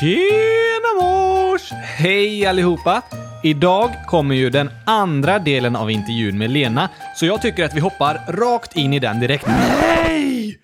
Tjena 0.00 0.94
mors! 1.00 1.70
Hej 1.72 2.46
allihopa! 2.46 3.02
Idag 3.44 3.90
kommer 4.06 4.34
ju 4.34 4.50
den 4.50 4.70
andra 4.86 5.38
delen 5.38 5.76
av 5.76 5.90
intervjun 5.90 6.38
med 6.38 6.50
Lena, 6.50 6.88
så 7.16 7.26
jag 7.26 7.42
tycker 7.42 7.64
att 7.64 7.74
vi 7.74 7.80
hoppar 7.80 8.20
rakt 8.28 8.76
in 8.76 8.92
i 8.92 8.98
den 8.98 9.20
direkt. 9.20 9.46
Nej! 9.46 10.58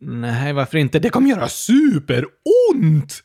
Nej, 0.00 0.52
varför 0.52 0.78
inte? 0.78 0.98
Det 0.98 1.10
kommer 1.10 1.30
göra 1.30 1.48
superont! 1.48 3.22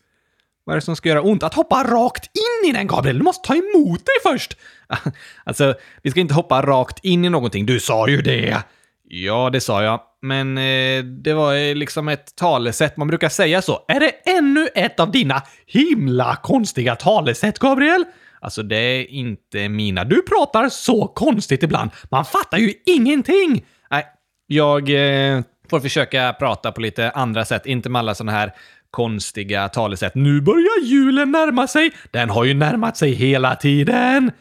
Vad 0.63 0.73
är 0.73 0.77
det 0.77 0.85
som 0.85 0.95
ska 0.95 1.09
göra 1.09 1.21
ont? 1.21 1.43
Att 1.43 1.53
hoppa 1.53 1.83
rakt 1.83 2.25
in 2.25 2.69
i 2.69 2.73
den, 2.73 2.87
Gabriel! 2.87 3.17
Du 3.17 3.23
måste 3.23 3.47
ta 3.47 3.55
emot 3.55 4.05
dig 4.05 4.31
först! 4.31 4.57
Alltså, 5.43 5.75
vi 6.01 6.11
ska 6.11 6.19
inte 6.19 6.33
hoppa 6.33 6.61
rakt 6.61 7.05
in 7.05 7.25
i 7.25 7.29
någonting. 7.29 7.65
Du 7.65 7.79
sa 7.79 8.07
ju 8.07 8.21
det! 8.21 8.63
Ja, 9.03 9.49
det 9.49 9.61
sa 9.61 9.83
jag. 9.83 10.01
Men 10.21 10.57
eh, 10.57 11.03
det 11.03 11.33
var 11.33 11.55
eh, 11.55 11.75
liksom 11.75 12.07
ett 12.07 12.35
talesätt. 12.35 12.97
Man 12.97 13.07
brukar 13.07 13.29
säga 13.29 13.61
så. 13.61 13.85
Är 13.87 13.99
det 13.99 14.11
ännu 14.25 14.67
ett 14.75 14.99
av 14.99 15.11
dina 15.11 15.41
himla 15.65 16.35
konstiga 16.35 16.95
talesätt, 16.95 17.59
Gabriel? 17.59 18.05
Alltså, 18.39 18.63
det 18.63 18.77
är 18.77 19.11
inte 19.11 19.69
mina. 19.69 20.03
Du 20.03 20.21
pratar 20.21 20.69
så 20.69 21.07
konstigt 21.07 21.63
ibland. 21.63 21.91
Man 22.11 22.25
fattar 22.25 22.57
ju 22.57 22.73
ingenting! 22.85 23.65
Nej, 23.91 24.05
jag 24.47 24.89
eh, 24.89 25.41
får 25.69 25.79
försöka 25.79 26.33
prata 26.39 26.71
på 26.71 26.81
lite 26.81 27.11
andra 27.11 27.45
sätt. 27.45 27.65
Inte 27.65 27.89
med 27.89 27.99
alla 27.99 28.15
sådana 28.15 28.31
här 28.31 28.53
konstiga 28.91 29.69
talesätt. 29.69 30.15
Nu 30.15 30.41
börjar 30.41 30.83
julen 30.83 31.31
närma 31.31 31.67
sig. 31.67 31.91
Den 32.11 32.29
har 32.29 32.43
ju 32.45 32.53
närmat 32.53 32.97
sig 32.97 33.11
hela 33.11 33.55
tiden. 33.55 34.31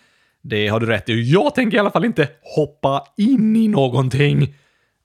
Det 0.42 0.68
har 0.68 0.80
du 0.80 0.86
rätt 0.86 1.08
i. 1.08 1.32
Jag 1.32 1.54
tänker 1.54 1.76
i 1.76 1.80
alla 1.80 1.90
fall 1.90 2.04
inte 2.04 2.28
hoppa 2.42 3.04
in 3.16 3.56
i 3.56 3.68
någonting. 3.68 4.54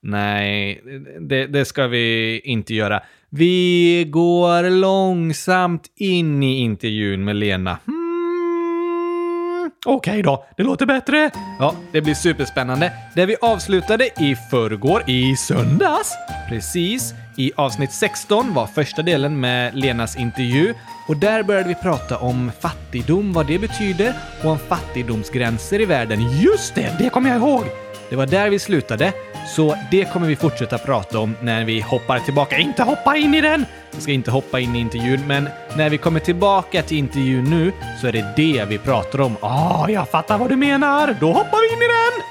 Nej, 0.04 0.82
det, 1.20 1.46
det, 1.46 1.64
ska 1.64 1.86
vi 1.86 2.40
inte 2.44 2.74
göra. 2.74 3.02
Vi 3.30 4.04
går 4.10 4.70
långsamt 4.70 5.86
in 5.96 6.42
i 6.42 6.58
intervjun 6.58 7.24
med 7.24 7.36
Lena. 7.36 7.78
Hmm, 7.86 9.70
okej 9.86 10.10
okay 10.10 10.22
då, 10.22 10.46
det 10.56 10.62
låter 10.62 10.86
bättre. 10.86 11.30
Ja, 11.58 11.74
det 11.92 12.00
blir 12.00 12.14
superspännande. 12.14 12.92
Det 13.14 13.26
vi 13.26 13.36
avslutade 13.40 14.04
i 14.04 14.36
förrgår, 14.50 15.02
i 15.06 15.36
söndags, 15.36 16.12
precis, 16.48 17.14
i 17.36 17.52
avsnitt 17.56 17.92
16 17.92 18.54
var 18.54 18.66
första 18.66 19.02
delen 19.02 19.40
med 19.40 19.74
Lenas 19.74 20.16
intervju 20.16 20.74
och 21.08 21.16
där 21.16 21.42
började 21.42 21.68
vi 21.68 21.74
prata 21.74 22.18
om 22.18 22.50
fattigdom, 22.60 23.32
vad 23.32 23.46
det 23.46 23.58
betyder 23.58 24.14
och 24.44 24.50
om 24.50 24.58
fattigdomsgränser 24.58 25.80
i 25.80 25.84
världen. 25.84 26.40
Just 26.40 26.74
det, 26.74 26.96
det 26.98 27.10
kommer 27.10 27.30
jag 27.30 27.38
ihåg! 27.38 27.91
Det 28.10 28.16
var 28.16 28.26
där 28.26 28.50
vi 28.50 28.58
slutade, 28.58 29.12
så 29.56 29.76
det 29.90 30.12
kommer 30.12 30.26
vi 30.26 30.36
fortsätta 30.36 30.78
prata 30.78 31.18
om 31.18 31.36
när 31.40 31.64
vi 31.64 31.80
hoppar 31.80 32.18
tillbaka. 32.18 32.58
Inte 32.58 32.82
hoppa 32.82 33.16
in 33.16 33.34
i 33.34 33.40
den! 33.40 33.66
Jag 33.92 34.02
ska 34.02 34.12
inte 34.12 34.30
hoppa 34.30 34.60
in 34.60 34.76
i 34.76 34.80
intervjun, 34.80 35.26
men 35.26 35.48
när 35.76 35.90
vi 35.90 35.98
kommer 35.98 36.20
tillbaka 36.20 36.82
till 36.82 36.96
intervjun 36.96 37.44
nu 37.44 37.72
så 38.00 38.06
är 38.06 38.12
det 38.12 38.32
det 38.36 38.64
vi 38.68 38.78
pratar 38.78 39.20
om. 39.20 39.36
Ah, 39.40 39.88
jag 39.88 40.08
fattar 40.08 40.38
vad 40.38 40.48
du 40.48 40.56
menar! 40.56 41.16
Då 41.20 41.32
hoppar 41.32 41.68
vi 41.68 41.76
in 41.76 41.82
i 41.82 41.86
den! 41.86 42.22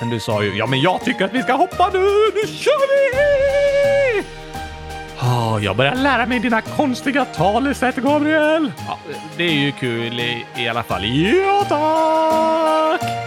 Men 0.00 0.10
du 0.10 0.20
sa 0.20 0.42
ju, 0.42 0.58
ja 0.58 0.66
men 0.66 0.80
jag 0.80 1.04
tycker 1.04 1.24
att 1.24 1.32
vi 1.32 1.42
ska 1.42 1.52
hoppa 1.52 1.90
nu! 1.92 1.98
Nu 2.34 2.46
kör 2.46 2.88
vi! 2.88 3.22
Oh, 5.22 5.64
jag 5.64 5.76
börjar 5.76 5.94
lära 5.94 6.26
mig 6.26 6.38
dina 6.38 6.60
konstiga 6.60 7.24
talesätt, 7.24 7.96
Gabriel! 7.96 8.72
Ja, 8.88 8.98
det 9.36 9.44
är 9.44 9.54
ju 9.54 9.72
kul 9.72 10.20
i, 10.20 10.46
i 10.56 10.68
alla 10.68 10.82
fall. 10.82 11.04
Ja, 11.04 11.64
tack! 11.68 13.21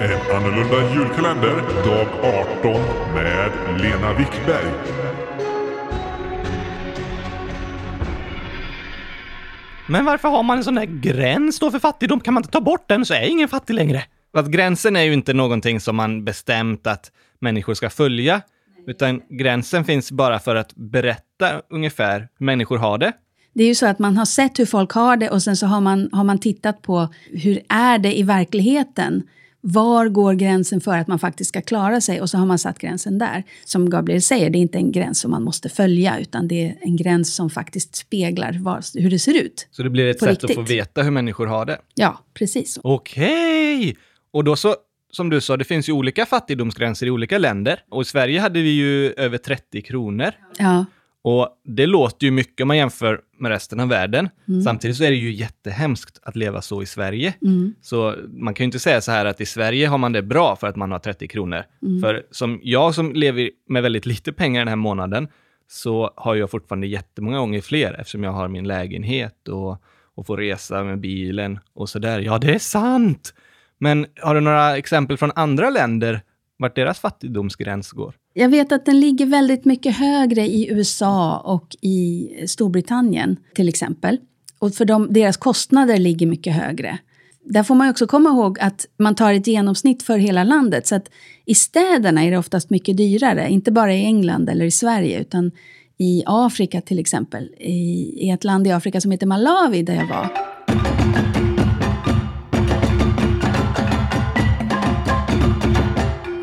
En 0.00 0.36
annorlunda 0.36 0.94
julkalender, 0.94 1.56
dag 1.84 2.06
18 2.58 2.82
med 3.14 3.50
Lena 3.80 4.12
Wickberg. 4.12 4.72
Men 9.88 10.04
varför 10.04 10.28
har 10.28 10.42
man 10.42 10.58
en 10.58 10.64
sån 10.64 10.74
där 10.74 10.84
gräns 10.84 11.58
då 11.58 11.70
för 11.70 11.78
fattigdom? 11.78 12.20
Kan 12.20 12.34
man 12.34 12.42
inte 12.42 12.52
ta 12.52 12.60
bort 12.60 12.88
den 12.88 13.06
så 13.06 13.14
är 13.14 13.22
ingen 13.22 13.48
fattig 13.48 13.74
längre? 13.74 14.04
Att 14.32 14.46
gränsen 14.46 14.96
är 14.96 15.02
ju 15.02 15.12
inte 15.12 15.34
någonting 15.34 15.80
som 15.80 15.96
man 15.96 16.24
bestämt 16.24 16.86
att 16.86 17.12
människor 17.38 17.74
ska 17.74 17.90
följa, 17.90 18.40
utan 18.86 19.22
gränsen 19.30 19.84
finns 19.84 20.12
bara 20.12 20.38
för 20.38 20.56
att 20.56 20.74
berätta 20.74 21.62
ungefär 21.70 22.28
hur 22.38 22.46
människor 22.46 22.78
har 22.78 22.98
det. 22.98 23.12
Det 23.54 23.62
är 23.62 23.68
ju 23.68 23.74
så 23.74 23.86
att 23.86 23.98
man 23.98 24.16
har 24.16 24.24
sett 24.24 24.58
hur 24.58 24.66
folk 24.66 24.92
har 24.92 25.16
det 25.16 25.30
och 25.30 25.42
sen 25.42 25.56
så 25.56 25.66
har 25.66 25.80
man, 25.80 26.08
har 26.12 26.24
man 26.24 26.38
tittat 26.38 26.82
på 26.82 27.08
hur 27.32 27.60
är 27.68 27.98
det 27.98 28.18
i 28.18 28.22
verkligheten? 28.22 29.22
Var 29.60 30.08
går 30.08 30.34
gränsen 30.34 30.80
för 30.80 30.98
att 30.98 31.08
man 31.08 31.18
faktiskt 31.18 31.48
ska 31.48 31.62
klara 31.62 32.00
sig? 32.00 32.20
Och 32.20 32.30
så 32.30 32.38
har 32.38 32.46
man 32.46 32.58
satt 32.58 32.78
gränsen 32.78 33.18
där. 33.18 33.44
Som 33.64 33.90
Gabriel 33.90 34.22
säger, 34.22 34.50
det 34.50 34.58
är 34.58 34.60
inte 34.60 34.78
en 34.78 34.92
gräns 34.92 35.20
som 35.20 35.30
man 35.30 35.42
måste 35.42 35.68
följa, 35.68 36.18
utan 36.18 36.48
det 36.48 36.64
är 36.64 36.78
en 36.80 36.96
gräns 36.96 37.34
som 37.34 37.50
faktiskt 37.50 37.96
speglar 37.96 38.58
var, 38.60 39.00
hur 39.00 39.10
det 39.10 39.18
ser 39.18 39.42
ut. 39.42 39.68
Så 39.70 39.82
det 39.82 39.90
blir 39.90 40.06
ett 40.06 40.18
sätt 40.18 40.28
riktigt. 40.28 40.50
att 40.50 40.56
få 40.56 40.62
veta 40.62 41.02
hur 41.02 41.10
människor 41.10 41.46
har 41.46 41.66
det? 41.66 41.78
Ja, 41.94 42.24
precis. 42.34 42.78
Okej! 42.82 43.78
Okay. 43.78 43.94
Och 44.30 44.44
då 44.44 44.56
så, 44.56 44.74
som 45.10 45.30
du 45.30 45.40
sa, 45.40 45.56
det 45.56 45.64
finns 45.64 45.88
ju 45.88 45.92
olika 45.92 46.26
fattigdomsgränser 46.26 47.06
i 47.06 47.10
olika 47.10 47.38
länder. 47.38 47.80
Och 47.90 48.02
i 48.02 48.04
Sverige 48.04 48.40
hade 48.40 48.62
vi 48.62 48.70
ju 48.70 49.12
över 49.12 49.38
30 49.38 49.82
kronor. 49.82 50.32
Ja. 50.58 50.84
Och 51.22 51.48
det 51.64 51.86
låter 51.86 52.26
ju 52.26 52.30
mycket 52.30 52.62
om 52.62 52.68
man 52.68 52.76
jämför 52.76 53.20
med 53.38 53.50
resten 53.50 53.80
av 53.80 53.88
världen. 53.88 54.28
Mm. 54.48 54.62
Samtidigt 54.62 54.96
så 54.96 55.04
är 55.04 55.10
det 55.10 55.16
ju 55.16 55.32
jättehemskt 55.32 56.20
att 56.22 56.36
leva 56.36 56.62
så 56.62 56.82
i 56.82 56.86
Sverige. 56.86 57.34
Mm. 57.42 57.74
Så 57.80 58.14
man 58.28 58.54
kan 58.54 58.64
ju 58.64 58.66
inte 58.66 58.78
säga 58.78 59.00
så 59.00 59.12
här 59.12 59.24
att 59.24 59.40
i 59.40 59.46
Sverige 59.46 59.86
har 59.86 59.98
man 59.98 60.12
det 60.12 60.22
bra 60.22 60.56
för 60.56 60.66
att 60.66 60.76
man 60.76 60.92
har 60.92 60.98
30 60.98 61.28
kronor. 61.28 61.64
Mm. 61.82 62.00
För 62.00 62.22
som 62.30 62.60
jag 62.62 62.94
som 62.94 63.12
lever 63.12 63.50
med 63.68 63.82
väldigt 63.82 64.06
lite 64.06 64.32
pengar 64.32 64.60
den 64.60 64.68
här 64.68 64.76
månaden, 64.76 65.28
så 65.68 66.12
har 66.16 66.34
jag 66.34 66.50
fortfarande 66.50 66.86
jättemånga 66.86 67.38
gånger 67.38 67.60
fler 67.60 68.00
eftersom 68.00 68.24
jag 68.24 68.32
har 68.32 68.48
min 68.48 68.68
lägenhet 68.68 69.48
och, 69.48 69.82
och 70.14 70.26
får 70.26 70.36
resa 70.36 70.84
med 70.84 71.00
bilen 71.00 71.58
och 71.74 71.88
sådär. 71.88 72.20
Ja, 72.20 72.38
det 72.38 72.54
är 72.54 72.58
sant! 72.58 73.34
Men 73.78 74.06
har 74.20 74.34
du 74.34 74.40
några 74.40 74.76
exempel 74.76 75.16
från 75.16 75.32
andra 75.34 75.70
länder 75.70 76.20
vart 76.58 76.76
deras 76.76 76.98
fattigdomsgräns 76.98 77.90
går? 77.90 78.14
Jag 78.34 78.48
vet 78.48 78.72
att 78.72 78.86
den 78.86 79.00
ligger 79.00 79.26
väldigt 79.26 79.64
mycket 79.64 79.96
högre 79.96 80.46
i 80.46 80.70
USA 80.70 81.38
och 81.38 81.76
i 81.80 82.28
Storbritannien 82.46 83.36
till 83.54 83.68
exempel. 83.68 84.18
Och 84.58 84.74
för 84.74 84.84
dem, 84.84 85.06
deras 85.10 85.36
kostnader 85.36 85.98
ligger 85.98 86.26
mycket 86.26 86.54
högre. 86.54 86.98
Där 87.44 87.62
får 87.62 87.74
man 87.74 87.90
också 87.90 88.06
komma 88.06 88.30
ihåg 88.30 88.58
att 88.60 88.86
man 88.96 89.14
tar 89.14 89.32
ett 89.32 89.46
genomsnitt 89.46 90.02
för 90.02 90.18
hela 90.18 90.44
landet. 90.44 90.86
Så 90.86 90.94
att 90.94 91.10
i 91.44 91.54
städerna 91.54 92.24
är 92.24 92.30
det 92.30 92.38
oftast 92.38 92.70
mycket 92.70 92.96
dyrare, 92.96 93.48
inte 93.50 93.72
bara 93.72 93.94
i 93.94 94.04
England 94.04 94.48
eller 94.48 94.64
i 94.64 94.70
Sverige, 94.70 95.20
utan 95.20 95.50
i 95.98 96.22
Afrika 96.26 96.80
till 96.80 96.98
exempel. 96.98 97.48
I, 97.58 97.72
i 98.26 98.30
ett 98.30 98.44
land 98.44 98.66
i 98.66 98.70
Afrika 98.70 99.00
som 99.00 99.10
heter 99.10 99.26
Malawi, 99.26 99.82
där 99.82 99.94
jag 99.94 100.08
var. 100.08 100.28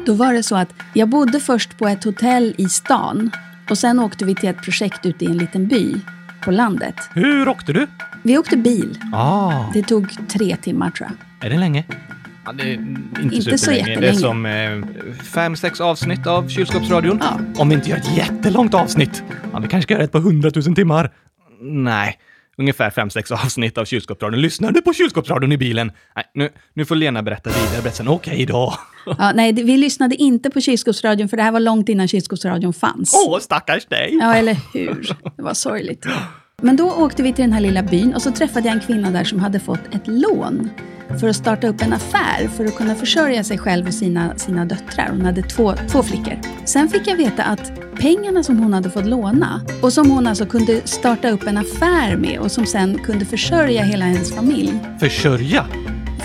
Då 0.05 0.13
var 0.13 0.33
det 0.33 0.43
så 0.43 0.55
att 0.55 0.73
jag 0.93 1.09
bodde 1.09 1.39
först 1.39 1.77
på 1.77 1.87
ett 1.87 2.03
hotell 2.03 2.55
i 2.57 2.69
stan 2.69 3.31
och 3.69 3.77
sen 3.77 3.99
åkte 3.99 4.25
vi 4.25 4.35
till 4.35 4.49
ett 4.49 4.61
projekt 4.61 5.05
ute 5.05 5.25
i 5.25 5.27
en 5.27 5.37
liten 5.37 5.67
by 5.67 5.95
på 6.43 6.51
landet. 6.51 6.95
Hur 7.13 7.47
åkte 7.47 7.73
du? 7.73 7.87
Vi 8.23 8.37
åkte 8.37 8.57
bil. 8.57 8.99
Ah. 9.13 9.71
Det 9.73 9.83
tog 9.83 10.27
tre 10.27 10.55
timmar 10.55 10.89
tror 10.89 11.09
jag. 11.09 11.47
Är 11.47 11.53
det 11.53 11.59
länge? 11.59 11.83
Ja, 12.45 12.51
det 12.51 12.63
är 12.63 12.73
inte, 12.73 13.35
inte 13.35 13.57
så 13.57 13.71
jättelänge. 13.71 14.01
Det 14.01 14.07
är 14.07 14.13
som 14.13 14.45
eh, 14.45 15.15
fem, 15.23 15.55
sex 15.55 15.81
avsnitt 15.81 16.27
av 16.27 16.47
Kylskåpsradion. 16.47 17.21
Ja. 17.23 17.39
Om 17.61 17.69
vi 17.69 17.75
inte 17.75 17.89
gör 17.89 17.97
ett 17.97 18.17
jättelångt 18.17 18.73
avsnitt. 18.73 19.23
Ja, 19.53 19.59
vi 19.59 19.67
kanske 19.67 19.81
ska 19.81 19.93
göra 19.93 20.03
ett 20.03 20.11
på 20.11 20.19
hundratusen 20.19 20.75
timmar. 20.75 21.11
Nej, 21.61 22.19
ungefär 22.57 22.89
fem, 22.89 23.09
sex 23.09 23.31
avsnitt 23.31 23.77
av 23.77 23.85
Kylskåpsradion. 23.85 24.41
Lyssnar 24.41 24.71
du 24.71 24.81
på 24.81 24.93
Kylskåpsradion 24.93 25.51
i 25.51 25.57
bilen? 25.57 25.91
Nej, 26.15 26.25
nu, 26.33 26.49
nu 26.73 26.85
får 26.85 26.95
Lena 26.95 27.23
berätta 27.23 27.49
vidare. 27.49 27.81
Berätta 27.81 28.03
Okej 28.03 28.33
okay 28.33 28.45
då. 28.45 28.73
Ja, 29.17 29.31
nej, 29.35 29.53
vi 29.53 29.77
lyssnade 29.77 30.15
inte 30.15 30.49
på 30.49 30.61
Kylskåpsradion 30.61 31.29
för 31.29 31.37
det 31.37 31.43
här 31.43 31.51
var 31.51 31.59
långt 31.59 31.89
innan 31.89 32.07
Kylskåpsradion 32.07 32.73
fanns. 32.73 33.25
Åh, 33.27 33.39
stackars 33.39 33.85
dig! 33.85 34.17
Ja, 34.21 34.35
eller 34.35 34.57
hur? 34.73 35.15
Det 35.37 35.43
var 35.43 35.53
sorgligt. 35.53 36.05
Men 36.61 36.75
då 36.75 36.91
åkte 36.91 37.23
vi 37.23 37.33
till 37.33 37.43
den 37.43 37.53
här 37.53 37.61
lilla 37.61 37.83
byn 37.83 38.13
och 38.13 38.21
så 38.21 38.31
träffade 38.31 38.67
jag 38.67 38.75
en 38.75 38.81
kvinna 38.81 39.11
där 39.11 39.23
som 39.23 39.39
hade 39.39 39.59
fått 39.59 39.95
ett 39.95 40.07
lån 40.07 40.69
för 41.19 41.29
att 41.29 41.35
starta 41.35 41.67
upp 41.67 41.81
en 41.81 41.93
affär 41.93 42.47
för 42.47 42.65
att 42.65 42.75
kunna 42.75 42.95
försörja 42.95 43.43
sig 43.43 43.57
själv 43.57 43.87
och 43.87 43.93
sina, 43.93 44.37
sina 44.37 44.65
döttrar. 44.65 45.09
Hon 45.09 45.21
hade 45.21 45.41
två, 45.41 45.73
två 45.91 46.03
flickor. 46.03 46.39
Sen 46.65 46.89
fick 46.89 47.07
jag 47.07 47.17
veta 47.17 47.43
att 47.43 47.95
pengarna 47.95 48.43
som 48.43 48.59
hon 48.59 48.73
hade 48.73 48.89
fått 48.89 49.05
låna 49.05 49.61
och 49.81 49.93
som 49.93 50.11
hon 50.11 50.27
alltså 50.27 50.45
kunde 50.45 50.81
starta 50.87 51.29
upp 51.29 51.47
en 51.47 51.57
affär 51.57 52.15
med 52.15 52.39
och 52.39 52.51
som 52.51 52.65
sen 52.65 52.99
kunde 52.99 53.25
försörja 53.25 53.83
hela 53.83 54.05
hennes 54.05 54.35
familj. 54.35 54.79
Försörja? 54.99 55.65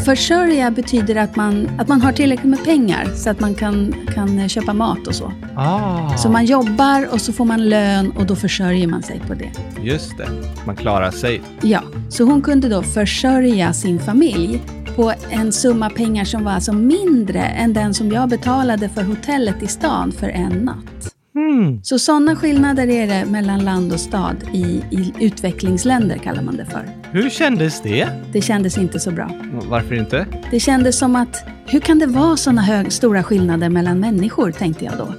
Försörja 0.04 0.70
betyder 0.70 1.16
att 1.16 1.36
man, 1.36 1.68
att 1.78 1.88
man 1.88 2.02
har 2.02 2.12
tillräckligt 2.12 2.50
med 2.50 2.64
pengar 2.64 3.08
så 3.14 3.30
att 3.30 3.40
man 3.40 3.54
kan, 3.54 3.94
kan 4.14 4.48
köpa 4.48 4.72
mat 4.72 5.06
och 5.06 5.14
så. 5.14 5.32
Ah. 5.56 6.16
Så 6.16 6.28
man 6.28 6.44
jobbar 6.44 7.08
och 7.12 7.20
så 7.20 7.32
får 7.32 7.44
man 7.44 7.68
lön 7.68 8.10
och 8.10 8.26
då 8.26 8.36
försörjer 8.36 8.86
man 8.86 9.02
sig 9.02 9.20
på 9.26 9.34
det. 9.34 9.50
Just 9.82 10.16
det, 10.18 10.28
man 10.66 10.76
klarar 10.76 11.10
sig. 11.10 11.42
Ja, 11.62 11.82
så 12.08 12.24
hon 12.24 12.42
kunde 12.42 12.68
då 12.68 12.82
försörja 12.82 13.72
sin 13.72 14.00
familj 14.00 14.62
på 14.96 15.12
en 15.30 15.52
summa 15.52 15.90
pengar 15.90 16.24
som 16.24 16.44
var 16.44 16.52
alltså 16.52 16.72
mindre 16.72 17.40
än 17.40 17.72
den 17.72 17.94
som 17.94 18.12
jag 18.12 18.28
betalade 18.28 18.88
för 18.88 19.02
hotellet 19.02 19.62
i 19.62 19.66
stan 19.66 20.12
för 20.12 20.28
en 20.28 20.52
natt. 20.52 21.09
Hmm. 21.34 21.80
Så 21.82 21.98
sådana 21.98 22.36
skillnader 22.36 22.90
är 22.90 23.06
det 23.06 23.30
mellan 23.30 23.64
land 23.64 23.92
och 23.92 24.00
stad 24.00 24.36
i, 24.52 24.64
i 24.90 25.12
utvecklingsländer 25.20 26.16
kallar 26.16 26.42
man 26.42 26.56
det 26.56 26.64
för. 26.64 26.88
Hur 27.12 27.30
kändes 27.30 27.82
det? 27.82 28.08
Det 28.32 28.42
kändes 28.42 28.78
inte 28.78 29.00
så 29.00 29.10
bra. 29.10 29.30
Varför 29.68 29.94
inte? 29.94 30.26
Det 30.50 30.60
kändes 30.60 30.98
som 30.98 31.16
att, 31.16 31.44
hur 31.66 31.80
kan 31.80 31.98
det 31.98 32.06
vara 32.06 32.36
sådana 32.36 32.90
stora 32.90 33.22
skillnader 33.22 33.68
mellan 33.68 34.00
människor, 34.00 34.50
tänkte 34.50 34.84
jag 34.84 34.94
då. 34.98 35.14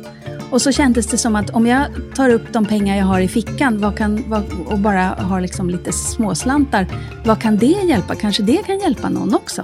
Och 0.52 0.62
så 0.62 0.72
kändes 0.72 1.08
det 1.08 1.18
som 1.18 1.36
att 1.36 1.50
om 1.50 1.68
jag 1.68 1.88
tar 2.16 2.30
upp 2.30 2.54
de 2.54 2.66
pengar 2.66 2.98
jag 2.98 3.06
har 3.06 3.19
i 3.19 3.28
fickan 3.28 3.81
vad 3.81 3.98
kan, 3.98 4.24
vad, 4.30 4.44
och 4.66 4.80
bara 4.80 5.04
har 5.04 5.42
liksom 5.42 5.69
lite 5.69 5.92
småslantar, 5.92 6.88
vad 7.25 7.42
kan 7.42 7.58
det 7.58 7.66
hjälpa? 7.66 8.16
Kanske 8.16 8.44
det 8.44 8.63
kan 8.66 8.80
hjälpa 8.80 9.10
någon 9.10 9.36
också? 9.36 9.63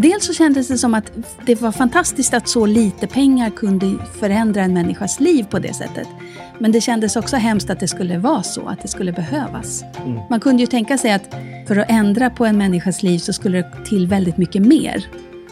Dels 0.00 0.26
så 0.26 0.32
kändes 0.32 0.68
det 0.68 0.78
som 0.78 0.94
att 0.94 1.12
det 1.46 1.60
var 1.60 1.72
fantastiskt 1.72 2.34
att 2.34 2.48
så 2.48 2.66
lite 2.66 3.06
pengar 3.06 3.50
kunde 3.50 3.98
förändra 4.20 4.62
en 4.62 4.74
människas 4.74 5.20
liv 5.20 5.44
på 5.44 5.58
det 5.58 5.74
sättet. 5.74 6.08
Men 6.58 6.72
det 6.72 6.80
kändes 6.80 7.16
också 7.16 7.36
hemskt 7.36 7.70
att 7.70 7.80
det 7.80 7.88
skulle 7.88 8.18
vara 8.18 8.42
så, 8.42 8.68
att 8.68 8.82
det 8.82 8.88
skulle 8.88 9.12
behövas. 9.12 9.84
Man 10.30 10.40
kunde 10.40 10.62
ju 10.62 10.66
tänka 10.66 10.98
sig 10.98 11.12
att 11.12 11.34
för 11.68 11.76
att 11.76 11.90
ändra 11.90 12.30
på 12.30 12.46
en 12.46 12.58
människas 12.58 13.02
liv 13.02 13.18
så 13.18 13.32
skulle 13.32 13.58
det 13.58 13.84
till 13.84 14.06
väldigt 14.06 14.36
mycket 14.36 14.62
mer. 14.62 15.06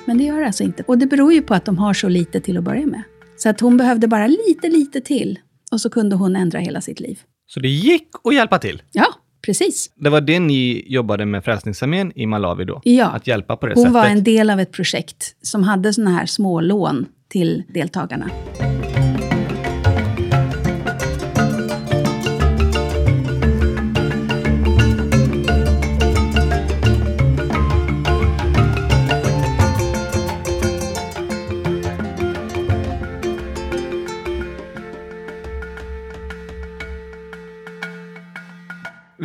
Men 0.04 0.19
det 0.19 0.25
gör 0.25 0.40
det 0.40 0.46
alltså 0.46 0.62
inte. 0.62 0.82
Och 0.82 0.99
det 0.99 1.06
beror 1.06 1.32
ju 1.32 1.42
på 1.42 1.54
att 1.54 1.64
de 1.64 1.78
har 1.78 1.94
så 1.94 2.08
lite 2.08 2.40
till 2.40 2.58
att 2.58 2.64
börja 2.64 2.87
med. 2.87 3.02
Så 3.37 3.49
att 3.49 3.60
hon 3.60 3.76
behövde 3.76 4.08
bara 4.08 4.26
lite, 4.26 4.69
lite 4.69 5.00
till. 5.00 5.38
Och 5.72 5.81
så 5.81 5.90
kunde 5.90 6.16
hon 6.16 6.37
ändra 6.37 6.58
hela 6.58 6.81
sitt 6.81 7.00
liv. 7.00 7.20
Så 7.46 7.60
det 7.60 7.69
gick 7.69 8.08
att 8.25 8.34
hjälpa 8.34 8.58
till? 8.58 8.82
Ja, 8.92 9.06
precis. 9.46 9.90
Det 9.94 10.10
var 10.10 10.20
det 10.20 10.40
ni 10.40 10.84
jobbade 10.87 11.26
med 11.26 11.44
Frälsningsarmén 11.44 12.12
i 12.14 12.26
Malawi 12.26 12.64
då? 12.64 12.81
Ja. 12.84 13.06
Att 13.06 13.26
hjälpa 13.26 13.56
på 13.56 13.66
det 13.66 13.72
Hon 13.75 13.82
sättet? 13.84 13.94
var 13.94 14.04
en 14.06 14.25
del 14.25 14.50
av 14.50 14.60
ett 14.60 14.72
projekt 14.72 15.37
som 15.43 15.62
hade 15.62 15.93
såna 15.93 16.10
här 16.10 16.26
små 16.26 16.60
lån 16.60 17.06
till 17.28 17.62
deltagarna. 17.69 18.31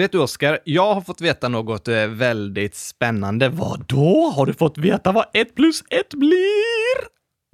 Vet 0.02 0.12
du 0.12 0.20
Oskar, 0.20 0.60
jag 0.64 0.94
har 0.94 1.02
fått 1.02 1.22
veta 1.22 1.48
något 1.48 1.88
eh, 1.88 2.08
väldigt 2.08 2.76
spännande. 2.76 3.50
Vad 3.50 3.86
då? 3.88 4.34
Har 4.36 4.46
du 4.46 4.54
fått 4.54 4.78
veta 4.78 5.12
vad 5.12 5.26
ett 5.34 5.56
plus 5.56 5.84
ett 5.90 6.14
blir? 6.14 6.98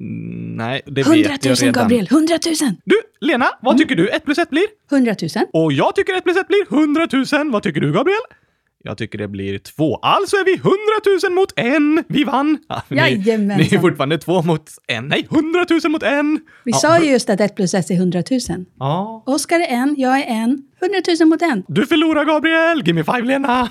Mm, 0.02 0.56
Nej, 0.56 0.82
det 0.86 0.92
vet 0.92 1.08
100 1.08 1.30
jag 1.42 1.50
000 1.50 1.56
redan. 1.56 1.84
Gabriel, 1.84 2.08
100 2.12 2.40
000! 2.62 2.76
Du, 2.86 3.02
Lena, 3.22 3.46
vad 3.62 3.78
tycker 3.78 3.96
du 3.96 4.10
ett 4.10 4.26
plus 4.26 4.38
ett 4.38 4.50
blir? 4.50 4.66
100 4.92 5.16
000. 5.22 5.46
Och 5.54 5.74
jag 5.74 5.96
tycker 5.96 6.14
ett 6.14 6.24
plus 6.24 6.38
ett 6.38 6.48
blir 6.48 6.74
100 6.74 7.08
000. 7.44 7.52
Vad 7.52 7.64
tycker 7.64 7.82
du, 7.82 7.94
Gabriel? 7.94 8.20
Jag 8.84 8.98
tycker 8.98 9.18
det 9.18 9.28
blir 9.28 9.60
två. 9.60 9.96
Alltså 9.96 10.36
är 10.36 10.46
vi 10.46 10.54
100 10.54 10.72
000 11.30 11.34
mot 11.36 11.54
en. 11.56 12.04
Vi 12.08 12.24
vann! 12.24 12.58
Ja, 12.70 12.82
ni, 12.88 12.98
Jajamensan. 12.98 13.58
ni 13.58 13.76
är 13.76 13.80
fortfarande 13.80 14.18
två 14.18 14.42
mot 14.42 14.70
en. 14.88 15.08
Nej, 15.08 15.28
100 15.32 15.66
000 15.84 15.92
mot 15.92 16.04
en! 16.04 16.40
Vi 16.64 16.72
ja, 16.72 16.78
sa 16.78 17.00
ju 17.00 17.12
just 17.12 17.30
att 17.30 17.42
1 17.42 17.56
plus 17.56 17.74
1 17.74 17.92
är 17.92 17.96
100 17.96 18.24
000. 18.32 18.40
Ja. 18.80 19.24
Oskar 19.26 19.60
är 19.60 19.68
en, 19.68 19.96
jag 19.98 20.20
är 20.20 20.26
en. 20.26 20.64
100 20.82 21.00
000 21.20 21.28
mot 21.30 21.42
en. 21.42 21.64
Du 21.68 21.86
förlorar, 21.86 22.26
Gabriel! 22.26 22.82
Give 22.88 22.94
me 22.94 23.04
five, 23.04 23.22
Lena! 23.22 23.70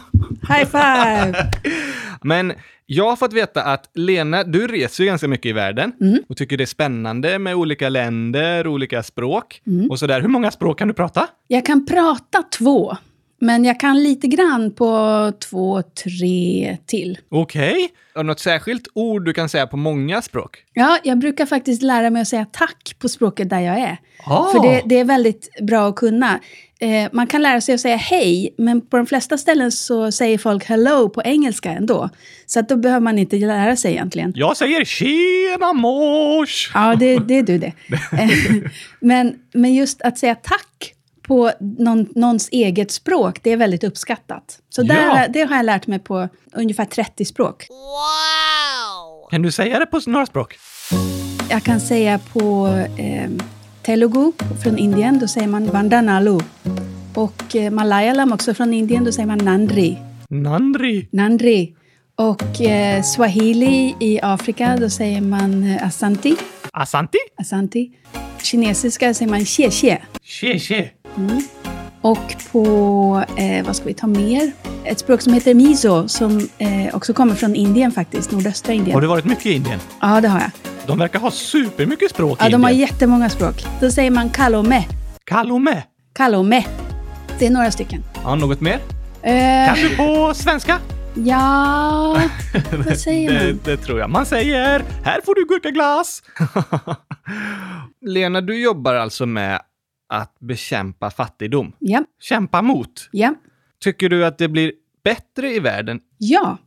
High 0.49 0.65
five! 0.65 1.35
Men 2.23 2.53
jag 2.87 3.09
har 3.09 3.17
fått 3.17 3.33
veta 3.33 3.63
att 3.63 3.91
Lena, 3.95 4.45
du 4.45 4.67
reser 4.67 5.05
ju 5.05 5.09
ganska 5.11 5.29
mycket 5.29 5.47
i 5.47 5.53
världen 5.53 5.93
Mm. 6.01 6.19
och 6.29 6.37
tycker 6.37 6.57
det 6.57 6.65
är 6.65 6.67
spännande 6.67 7.39
med 7.39 7.55
olika 7.55 7.89
länder, 7.89 8.67
olika 8.67 9.03
språk 9.03 9.61
Mm. 9.67 9.91
och 9.91 9.99
sådär. 9.99 10.21
Hur 10.21 10.29
många 10.29 10.51
språk 10.51 10.79
kan 10.79 10.89
du 10.89 10.95
prata? 10.95 11.27
Jag 11.49 11.67
kan 11.67 11.87
prata 11.87 12.43
två, 12.59 12.97
men 13.39 13.65
jag 13.65 13.81
kan 13.81 14.03
lite 14.03 14.27
grann 14.27 14.75
på 14.75 15.33
två, 15.51 15.83
tre 15.83 16.77
till. 16.87 17.19
Okej. 17.29 17.89
Har 18.15 18.23
du 18.23 18.27
något 18.27 18.41
särskilt 18.41 18.89
ord 18.95 19.25
du 19.25 19.33
kan 19.33 19.49
säga 19.49 19.67
på 19.67 19.77
många 19.77 20.23
språk? 20.23 20.65
Ja, 20.73 20.99
jag 21.05 21.19
brukar 21.19 21.47
faktiskt 21.47 21.83
lära 21.83 22.11
mig 22.11 22.23
att 22.23 22.29
säga 22.29 22.47
tack 22.53 22.97
på 22.99 23.09
språket 23.09 23.51
där 23.51 23.61
jag 23.61 23.79
är. 23.79 23.97
Ah. 24.27 24.53
För 24.53 24.63
det, 24.63 24.83
det 24.87 24.99
är 24.99 25.05
väldigt 25.05 25.49
bra 25.63 25.89
att 25.89 25.97
kunna. 25.97 26.41
Eh, 26.81 27.09
man 27.13 27.27
kan 27.27 27.43
lära 27.43 27.61
sig 27.61 27.75
att 27.75 27.81
säga 27.81 27.97
hej, 27.97 28.55
men 28.59 28.81
på 28.81 28.97
de 28.97 29.07
flesta 29.07 29.39
ställen 29.39 29.73
så 29.73 30.13
säger 30.13 30.39
folk 30.39 30.65
hello 30.65 31.09
på 31.09 31.23
engelska 31.23 31.71
ändå. 31.71 32.11
Så 32.47 32.61
att 32.61 32.69
då 32.69 32.77
behöver 32.77 33.01
man 33.01 33.19
inte 33.19 33.37
lära 33.37 33.77
sig 33.77 33.93
egentligen. 33.93 34.33
Jag 34.37 34.57
säger 34.57 34.85
tjena 34.85 35.73
mors! 35.73 36.71
Ja, 36.75 36.95
det, 36.95 37.19
det 37.19 37.39
är 37.39 37.43
du 37.43 37.59
det. 37.59 37.73
Eh, 38.13 38.31
men, 39.01 39.35
men 39.53 39.75
just 39.75 40.03
att 40.03 40.19
säga 40.19 40.35
tack 40.35 40.96
på 41.27 41.51
någon, 41.79 42.07
någons 42.15 42.49
eget 42.53 42.91
språk, 42.91 43.39
det 43.43 43.51
är 43.53 43.57
väldigt 43.57 43.85
uppskattat. 43.85 44.59
Så 44.69 44.83
där, 44.83 44.95
Ja. 44.95 45.27
det 45.29 45.43
har 45.43 45.57
jag 45.57 45.67
lärt 45.67 45.87
mig 45.87 45.99
på 45.99 46.29
ungefär 46.53 46.85
30 46.85 47.25
språk. 47.25 47.67
Kan 49.31 49.43
du 49.43 49.53
säga 49.53 49.79
det 49.79 49.87
på 49.87 50.01
några 50.07 50.27
språk? 50.27 50.55
Jag 51.51 51.63
kan 51.63 51.81
säga 51.81 52.19
på 52.33 52.69
eh, 52.99 53.31
telugu 53.83 54.33
från 54.63 54.79
Indien, 54.79 55.19
då 55.19 55.29
säger 55.29 55.47
man 55.49 55.67
vandanalu. 55.67 56.39
Och 57.15 57.57
eh, 57.57 57.71
malayalam 57.71 58.33
också 58.33 58.55
från 58.55 58.75
Indien, 58.75 59.05
då 59.05 59.13
säger 59.13 59.27
man 59.27 59.39
nandri. 59.39 59.99
Nandri. 60.29 61.09
Nandri. 61.13 61.75
Och 62.17 62.61
eh, 62.61 63.03
swahili 63.03 63.95
i 64.01 64.21
Afrika, 64.23 64.77
då 64.81 64.91
säger 64.91 65.21
man 65.21 65.65
eh, 65.71 65.87
asanti. 65.87 66.37
Asanti? 66.73 67.19
asanti. 67.37 67.91
Kinesiska 68.43 69.15
säger 69.15 69.31
man 69.31 69.45
xie 69.45 69.71
xie. 69.71 70.03
Xie 70.23 70.59
xie. 70.59 70.91
Och 72.01 72.35
på, 72.53 72.65
eh, 73.37 73.67
vad 73.67 73.77
ska 73.77 73.85
vi 73.85 73.95
ta 73.95 74.07
mer? 74.07 74.53
Ett 74.85 74.99
språk 74.99 75.21
som 75.21 75.33
heter 75.33 75.55
mizo, 75.55 76.09
som 76.09 76.49
eh, 76.59 76.95
också 76.95 77.15
kommer 77.15 77.35
från 77.35 77.55
Indien 77.55 77.93
faktiskt, 77.93 78.31
nordöstra 78.33 78.73
Indien. 78.73 78.95
Har 78.95 79.01
du 79.01 79.07
varit 79.07 79.25
mycket 79.25 79.47
i 79.47 79.53
Indien? 79.53 79.81
Ja, 80.01 80.21
det 80.21 80.29
har 80.29 80.41
jag. 80.41 80.51
De 80.87 80.99
verkar 80.99 81.19
ha 81.19 81.31
supermycket 81.31 82.11
språk 82.11 82.39
Ja, 82.43 82.49
i 82.49 82.51
de 82.51 82.63
har 82.65 82.71
Indien. 82.71 82.89
jättemånga 82.89 83.29
språk. 83.31 83.67
Då 83.81 83.91
säger 83.91 84.11
man 84.11 84.31
kalome. 84.31 84.85
Kalome. 85.25 85.83
Kalome. 86.15 86.65
Det 87.39 87.47
är 87.47 87.51
några 87.51 87.71
stycken. 87.71 88.03
Ja, 88.25 88.35
något 88.35 88.61
mer? 88.61 88.79
Eh, 89.23 89.67
Kanske 89.67 89.97
på 89.97 90.35
svenska? 90.35 90.79
ja, 91.15 92.21
vad 92.87 92.99
säger 92.99 93.33
det, 93.33 93.47
man? 93.53 93.61
det 93.65 93.77
tror 93.77 93.99
jag. 93.99 94.11
Man 94.11 94.27
säger 94.27 94.85
“Här 95.05 95.21
får 95.25 95.35
du 95.35 95.47
gurkaglass”. 95.47 96.23
Lena, 98.07 98.41
du 98.41 98.63
jobbar 98.63 98.95
alltså 98.95 99.27
med 99.27 99.61
att 100.09 100.37
bekämpa 100.41 101.11
fattigdom. 101.11 101.73
Ja, 101.79 102.05
Kämpa 102.21 102.63
mot. 102.63 103.09
ja, 103.13 103.35
Tycker 103.81 104.09
du 104.09 104.27
att 104.27 104.39
det 104.39 104.49
blir 104.49 104.73
bättre 105.05 105.51
i 105.55 105.61
världen? 105.61 106.01
ja. 106.19 106.59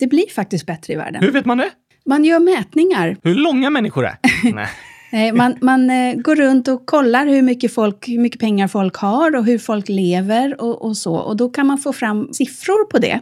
Det 0.00 0.06
blir 0.06 0.30
faktiskt 0.34 0.66
bättre 0.66 0.92
i 0.92 0.96
världen. 0.96 1.22
Hur 1.22 1.30
vet 1.30 1.44
man 1.44 1.58
det? 1.58 1.70
Man 2.06 2.24
gör 2.24 2.38
mätningar. 2.38 3.16
Hur 3.22 3.34
långa 3.34 3.70
människor 3.70 4.06
är? 4.06 4.16
Nej. 4.54 4.68
Nej, 5.12 5.32
man 5.32 5.54
man 5.60 5.90
eh, 5.90 6.14
går 6.14 6.36
runt 6.36 6.68
och 6.68 6.86
kollar 6.86 7.26
hur 7.26 7.42
mycket, 7.42 7.74
folk, 7.74 8.08
hur 8.08 8.18
mycket 8.18 8.40
pengar 8.40 8.68
folk 8.68 8.96
har 8.96 9.36
och 9.36 9.44
hur 9.44 9.58
folk 9.58 9.88
lever 9.88 10.60
och, 10.60 10.82
och 10.84 10.96
så. 10.96 11.14
Och 11.16 11.36
då 11.36 11.48
kan 11.50 11.66
man 11.66 11.78
få 11.78 11.92
fram 11.92 12.32
siffror 12.32 12.84
på 12.90 12.98
det. 12.98 13.20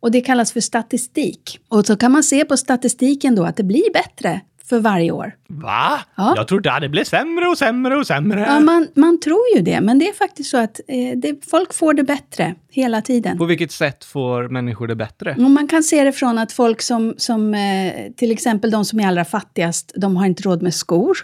Och 0.00 0.10
det 0.10 0.20
kallas 0.20 0.52
för 0.52 0.60
statistik. 0.60 1.60
Och 1.68 1.86
så 1.86 1.96
kan 1.96 2.12
man 2.12 2.22
se 2.22 2.44
på 2.44 2.56
statistiken 2.56 3.34
då 3.34 3.44
att 3.44 3.56
det 3.56 3.64
blir 3.64 3.92
bättre 3.92 4.40
för 4.68 4.80
varje 4.80 5.10
år. 5.10 5.32
Va? 5.48 6.00
Ja. 6.14 6.32
Jag 6.36 6.48
trodde 6.48 6.72
att 6.72 6.80
det 6.80 6.88
blev 6.88 7.04
sämre 7.04 7.48
och 7.48 7.58
sämre 7.58 7.96
och 7.96 8.06
sämre. 8.06 8.40
Ja, 8.40 8.60
man, 8.60 8.88
man 8.94 9.20
tror 9.20 9.42
ju 9.56 9.62
det, 9.62 9.80
men 9.80 9.98
det 9.98 10.08
är 10.08 10.12
faktiskt 10.12 10.50
så 10.50 10.56
att 10.56 10.80
eh, 10.88 11.18
det, 11.18 11.50
folk 11.50 11.74
får 11.74 11.94
det 11.94 12.02
bättre 12.02 12.54
hela 12.70 13.02
tiden. 13.02 13.38
På 13.38 13.44
vilket 13.44 13.72
sätt 13.72 14.04
får 14.04 14.48
människor 14.48 14.86
det 14.86 14.96
bättre? 14.96 15.34
Och 15.34 15.50
man 15.50 15.68
kan 15.68 15.82
se 15.82 16.04
det 16.04 16.12
från 16.12 16.38
att 16.38 16.52
folk 16.52 16.82
som, 16.82 17.14
som 17.16 17.54
eh, 17.54 17.92
till 18.16 18.32
exempel 18.32 18.70
de 18.70 18.84
som 18.84 19.00
är 19.00 19.06
allra 19.08 19.24
fattigast, 19.24 19.92
de 19.96 20.16
har 20.16 20.26
inte 20.26 20.42
råd 20.42 20.62
med 20.62 20.74
skor. 20.74 21.18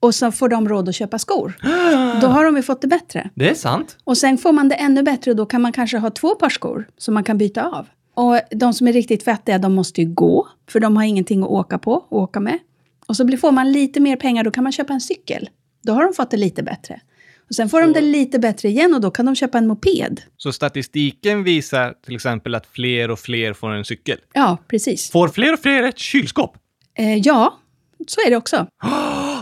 Och 0.00 0.14
så 0.14 0.32
får 0.32 0.48
de 0.48 0.68
råd 0.68 0.88
att 0.88 0.94
köpa 0.94 1.18
skor. 1.18 1.52
Då 2.20 2.26
har 2.26 2.44
de 2.44 2.56
ju 2.56 2.62
fått 2.62 2.82
det 2.82 2.88
bättre. 2.88 3.30
Det 3.34 3.50
är 3.50 3.54
sant. 3.54 3.96
Och 4.04 4.18
sen 4.18 4.38
får 4.38 4.52
man 4.52 4.68
det 4.68 4.74
ännu 4.74 5.02
bättre 5.02 5.30
och 5.30 5.36
då 5.36 5.46
kan 5.46 5.62
man 5.62 5.72
kanske 5.72 5.98
ha 5.98 6.10
två 6.10 6.34
par 6.34 6.48
skor 6.48 6.84
som 6.98 7.14
man 7.14 7.24
kan 7.24 7.38
byta 7.38 7.66
av. 7.66 7.86
Och 8.14 8.40
de 8.50 8.74
som 8.74 8.86
är 8.88 8.92
riktigt 8.92 9.22
fattiga, 9.22 9.58
de 9.58 9.74
måste 9.74 10.00
ju 10.02 10.14
gå, 10.14 10.48
för 10.70 10.80
de 10.80 10.96
har 10.96 11.04
ingenting 11.04 11.42
att 11.42 11.48
åka 11.48 11.78
på 11.78 12.06
åka 12.10 12.40
med. 12.40 12.58
Och 13.06 13.16
så 13.16 13.36
får 13.36 13.52
man 13.52 13.72
lite 13.72 14.00
mer 14.00 14.16
pengar, 14.16 14.44
då 14.44 14.50
kan 14.50 14.64
man 14.64 14.72
köpa 14.72 14.92
en 14.92 15.00
cykel. 15.00 15.48
Då 15.82 15.92
har 15.92 16.04
de 16.04 16.14
fått 16.14 16.30
det 16.30 16.36
lite 16.36 16.62
bättre. 16.62 17.00
Och 17.48 17.54
sen 17.54 17.68
får 17.68 17.80
de 17.80 17.92
det 17.92 18.00
lite 18.00 18.38
bättre 18.38 18.68
igen 18.68 18.94
och 18.94 19.00
då 19.00 19.10
kan 19.10 19.26
de 19.26 19.34
köpa 19.34 19.58
en 19.58 19.66
moped. 19.66 20.20
Så 20.36 20.52
statistiken 20.52 21.44
visar 21.44 21.94
till 22.04 22.14
exempel 22.14 22.54
att 22.54 22.66
fler 22.66 23.10
och 23.10 23.18
fler 23.18 23.52
får 23.52 23.70
en 23.70 23.84
cykel. 23.84 24.18
Ja, 24.32 24.58
precis. 24.68 25.10
Får 25.10 25.28
fler 25.28 25.52
och 25.52 25.60
fler 25.60 25.82
ett 25.82 25.98
kylskåp? 25.98 26.56
Eh, 26.98 27.16
ja, 27.16 27.58
så 28.06 28.20
är 28.26 28.30
det 28.30 28.36
också. 28.36 28.66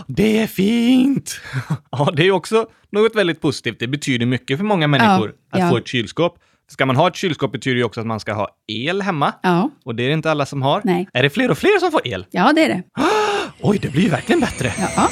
Det 0.07 0.37
är 0.37 0.47
fint! 0.47 1.41
ja, 1.91 2.11
det 2.15 2.27
är 2.27 2.31
också 2.31 2.67
något 2.91 3.15
väldigt 3.15 3.41
positivt. 3.41 3.79
Det 3.79 3.87
betyder 3.87 4.25
mycket 4.25 4.57
för 4.57 4.65
många 4.65 4.87
människor 4.87 5.35
Ja, 5.51 5.57
att 5.57 5.59
ja. 5.59 5.69
få 5.69 5.77
ett 5.77 5.87
kylskåp. 5.87 6.39
Ska 6.73 6.85
man 6.85 6.95
ha 6.95 7.07
ett 7.07 7.15
kylskåp 7.15 7.51
betyder 7.51 7.77
ju 7.77 7.83
också 7.83 7.99
att 7.99 8.07
man 8.07 8.19
ska 8.19 8.33
ha 8.33 8.47
el 8.67 9.01
hemma. 9.01 9.33
Ja, 9.43 9.69
Och 9.85 9.95
det 9.95 10.03
är 10.03 10.07
det 10.07 10.13
inte 10.13 10.31
alla 10.31 10.45
som 10.45 10.61
har. 10.61 10.81
Nej. 10.83 11.07
Är 11.13 11.23
det 11.23 11.29
fler 11.29 11.51
och 11.51 11.57
fler 11.57 11.79
som 11.79 11.91
får 11.91 12.07
el? 12.07 12.25
ja 12.31 12.53
det 12.55 12.65
är 12.65 12.69
det. 12.69 12.83
Oj, 13.61 13.79
det 13.81 13.91
blir 13.91 14.01
ju 14.01 14.09
verkligen 14.09 14.39
bättre. 14.39 14.73
Ja. 14.95 15.09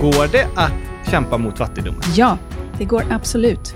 Går 0.00 0.32
det 0.32 0.48
att 0.56 1.10
kämpa 1.10 1.38
mot 1.38 1.58
fattigdomen? 1.58 2.00
ja, 2.16 2.38
det 2.78 2.84
går 2.84 3.04
absolut. 3.10 3.74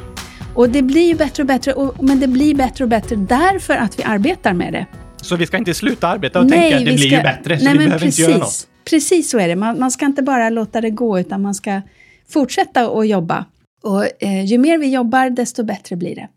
Och 0.59 0.71
det 0.71 0.83
blir 0.83 1.09
ju 1.09 1.15
bättre 1.15 1.43
och 1.43 1.47
bättre, 1.47 1.73
och, 1.73 2.05
men 2.05 2.21
det 2.21 2.27
blir 2.27 2.55
bättre 2.55 2.85
och 2.85 2.91
bättre 2.91 3.17
därför 3.17 3.75
att 3.75 3.99
vi 3.99 4.03
arbetar 4.03 4.53
med 4.53 4.73
det. 4.73 4.87
Så 5.23 5.37
vi 5.37 5.47
ska 5.47 5.57
inte 5.57 5.75
sluta 5.75 6.09
arbeta 6.09 6.41
och 6.41 6.49
tänka 6.49 6.77
att 6.77 6.85
det 6.85 6.85
blir 6.85 6.97
ska- 6.97 7.17
ju 7.17 7.23
bättre, 7.23 7.59
så 7.59 7.65
Nej, 7.65 7.73
vi 7.73 7.79
behöver 7.79 7.99
precis, 7.99 8.19
inte 8.19 8.31
göra 8.31 8.41
något. 8.41 8.69
Precis 8.85 9.31
så 9.31 9.39
är 9.39 9.49
det. 9.49 9.57
Man, 9.57 9.79
man 9.79 9.91
ska 9.91 10.07
inte 10.07 10.23
bara 10.23 10.51
låta 10.51 10.81
det 10.81 10.91
gå, 10.91 11.19
utan 11.19 11.43
man 11.43 11.55
ska 11.55 11.83
fortsätta 12.29 12.89
att 12.91 13.09
jobba. 13.09 13.45
Och 13.83 14.23
eh, 14.23 14.45
ju 14.45 14.59
mer 14.59 14.79
vi 14.79 14.93
jobbar, 14.93 15.31
desto 15.31 15.65
bättre 15.65 15.97
blir 15.97 16.15
det. 16.15 16.29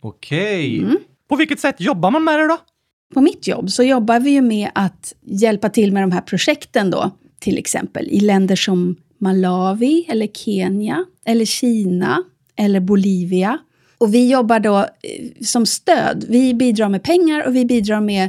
Okej. 0.00 0.78
Mm. 0.78 0.98
På 1.28 1.36
vilket 1.36 1.60
sätt 1.60 1.80
jobbar 1.80 2.10
man 2.10 2.24
med 2.24 2.38
det 2.40 2.46
då? 2.46 2.58
På 3.14 3.20
mitt 3.20 3.46
jobb 3.46 3.70
så 3.70 3.82
jobbar 3.82 4.20
vi 4.20 4.30
ju 4.30 4.40
med 4.40 4.70
att 4.74 5.14
hjälpa 5.22 5.68
till 5.68 5.92
med 5.92 6.02
de 6.02 6.12
här 6.12 6.20
projekten 6.20 6.90
då, 6.90 7.10
till 7.38 7.58
exempel 7.58 8.08
i 8.08 8.20
länder 8.20 8.56
som 8.56 8.96
Malawi, 9.18 10.04
eller 10.08 10.26
Kenya, 10.26 11.04
eller 11.24 11.44
Kina, 11.44 12.22
eller 12.56 12.80
Bolivia. 12.80 13.58
Och 13.98 14.14
vi 14.14 14.30
jobbar 14.30 14.60
då 14.60 14.78
eh, 14.78 14.86
som 15.44 15.66
stöd. 15.66 16.24
Vi 16.28 16.54
bidrar 16.54 16.88
med 16.88 17.02
pengar 17.02 17.46
och 17.46 17.56
vi 17.56 17.64
bidrar 17.64 18.00
med 18.00 18.28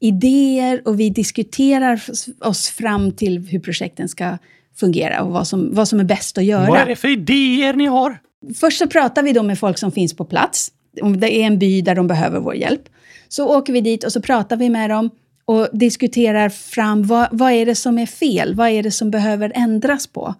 idéer 0.00 0.82
och 0.84 1.00
vi 1.00 1.10
diskuterar 1.10 2.02
oss 2.40 2.68
fram 2.68 3.12
till 3.12 3.38
hur 3.38 3.58
projekten 3.58 4.08
ska 4.08 4.38
fungera 4.76 5.22
och 5.22 5.30
vad 5.30 5.48
som, 5.48 5.74
vad 5.74 5.88
som 5.88 6.00
är 6.00 6.04
bäst 6.04 6.38
att 6.38 6.44
göra. 6.44 6.66
Vad 6.66 6.78
är 6.78 6.86
det 6.86 6.96
för 6.96 7.08
idéer 7.08 7.72
ni 7.72 7.86
har? 7.86 8.18
Först 8.54 8.78
så 8.78 8.86
pratar 8.86 9.22
vi 9.22 9.32
då 9.32 9.42
med 9.42 9.58
folk 9.58 9.78
som 9.78 9.92
finns 9.92 10.14
på 10.14 10.24
plats. 10.24 10.72
Om 11.02 11.20
det 11.20 11.36
är 11.36 11.46
en 11.46 11.58
by 11.58 11.82
där 11.82 11.94
de 11.94 12.06
behöver 12.06 12.40
vår 12.40 12.54
hjälp. 12.54 12.82
Så 13.28 13.58
åker 13.58 13.72
vi 13.72 13.80
dit 13.80 14.04
och 14.04 14.12
så 14.12 14.22
pratar 14.22 14.56
vi 14.56 14.70
med 14.70 14.90
dem 14.90 15.10
och 15.44 15.68
diskuterar 15.72 16.48
fram 16.48 17.02
vad, 17.02 17.28
vad 17.32 17.52
är 17.52 17.66
det 17.66 17.74
som 17.74 17.98
är 17.98 18.06
fel? 18.06 18.54
Vad 18.54 18.68
är 18.68 18.82
det 18.82 18.90
som 18.90 19.10
behöver 19.10 19.52
ändras 19.54 20.06
på? 20.06 20.34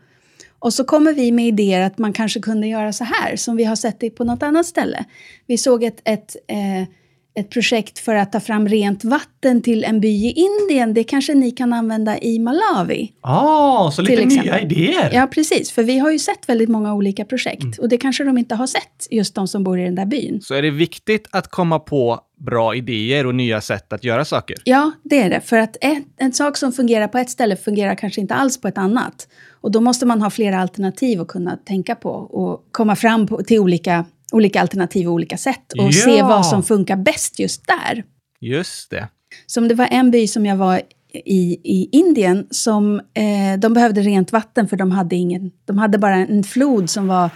Och 0.61 0.75
så 0.75 0.85
kommer 0.85 1.13
vi 1.13 1.33
med 1.33 1.47
idéer 1.47 1.81
att 1.81 1.99
man 1.99 2.13
kanske 2.13 2.41
kunde 2.41 2.67
göra 2.67 2.93
så 2.93 3.05
här, 3.05 3.37
som 3.37 3.57
vi 3.57 3.65
har 3.65 3.77
sett 3.77 4.01
det 4.01 4.11
på 4.11 4.25
något 4.25 4.43
annat 4.43 4.67
ställe. 4.67 5.05
Vi 5.47 5.59
såg 5.59 5.85
ett, 5.85 6.01
ett, 6.05 6.37
eh, 6.49 6.89
ett 7.35 7.51
projekt 7.51 7.99
för 7.99 8.15
att 8.15 8.33
ta 8.33 8.41
fram 8.41 8.69
rent 8.69 9.05
vatten 9.05 9.63
till 9.63 9.85
en 9.85 10.01
by 10.01 10.09
i 10.09 10.33
Indien. 10.33 10.95
Det 10.95 11.05
kanske 11.05 11.35
ni 11.35 11.51
kan 11.51 11.73
använda 11.73 12.19
i 12.19 12.39
Malawi. 12.39 13.13
Ah, 13.21 13.91
så 13.91 14.03
lite 14.03 14.25
nya 14.25 14.61
idéer. 14.61 15.11
Ja, 15.13 15.27
precis. 15.27 15.71
För 15.71 15.83
vi 15.83 15.99
har 15.99 16.11
ju 16.11 16.19
sett 16.19 16.49
väldigt 16.49 16.69
många 16.69 16.95
olika 16.95 17.25
projekt. 17.25 17.79
Och 17.79 17.89
det 17.89 17.97
kanske 17.97 18.25
de 18.25 18.39
inte 18.39 18.55
har 18.55 18.67
sett, 18.67 19.07
just 19.11 19.35
de 19.35 19.49
som 19.49 19.65
bor 19.65 19.81
i 19.81 19.85
den 19.85 19.95
där 19.95 20.07
byn. 20.07 20.41
Så 20.43 20.55
är 20.55 20.63
det 20.63 20.71
viktigt 20.71 21.29
att 21.31 21.49
komma 21.49 21.79
på 21.79 22.21
bra 22.41 22.75
idéer 22.75 23.27
och 23.27 23.35
nya 23.35 23.61
sätt 23.61 23.93
att 23.93 24.05
göra 24.05 24.25
saker. 24.25 24.57
Ja, 24.65 24.93
det 25.03 25.23
är 25.23 25.31
det. 25.31 25.41
För 25.41 25.59
att 25.59 25.77
en, 25.81 26.05
en 26.17 26.33
sak 26.33 26.57
som 26.57 26.73
fungerar 26.73 27.09
på 27.09 27.19
ett 27.19 27.31
ställe 27.31 27.57
fungerar 27.57 27.95
kanske 27.95 28.21
inte 28.21 28.35
alls 28.35 28.61
på 28.61 28.69
ett 28.69 28.79
annat. 28.79 29.29
Och 29.63 29.71
då 29.71 29.81
måste 29.81 30.07
man 30.07 30.23
ha 30.23 30.31
flera 30.31 30.61
alternativ 30.61 31.21
att 31.21 31.29
kunna 31.29 31.57
tänka 31.57 31.95
på 31.95 32.11
och 32.11 32.69
komma 32.73 32.97
fram 32.97 33.27
på, 33.27 33.43
till 33.43 33.59
olika, 33.61 34.05
olika 34.33 34.61
alternativ 34.61 35.07
och 35.09 35.13
olika 35.15 35.37
sätt 35.37 35.73
och 35.79 35.85
Ja. 35.85 35.93
se 35.93 36.23
vad 36.23 36.47
som 36.47 36.63
funkar 36.63 36.97
bäst 36.97 37.39
just 37.39 37.67
där. 37.67 38.05
Just 38.41 38.91
det. 38.91 39.09
Som 39.47 39.69
det 39.69 39.75
var 39.75 39.89
en 39.91 40.11
by 40.11 40.27
som 40.27 40.47
jag 40.47 40.57
var 40.57 40.81
i, 41.25 41.53
i 41.65 41.89
Indien 41.93 42.47
som 42.51 43.01
eh, 43.15 43.59
de 43.59 43.75
behövde 43.75 44.01
rent 44.01 44.33
vatten 44.33 44.69
för 44.69 44.77
de 44.77 44.91
hade 44.91 45.17
ingen, 45.17 45.51
de 45.65 45.79
hade 45.79 45.99
bara 45.99 46.15
en 46.15 46.45
flod 46.45 46.91
som 46.91 47.07
var 47.09 47.31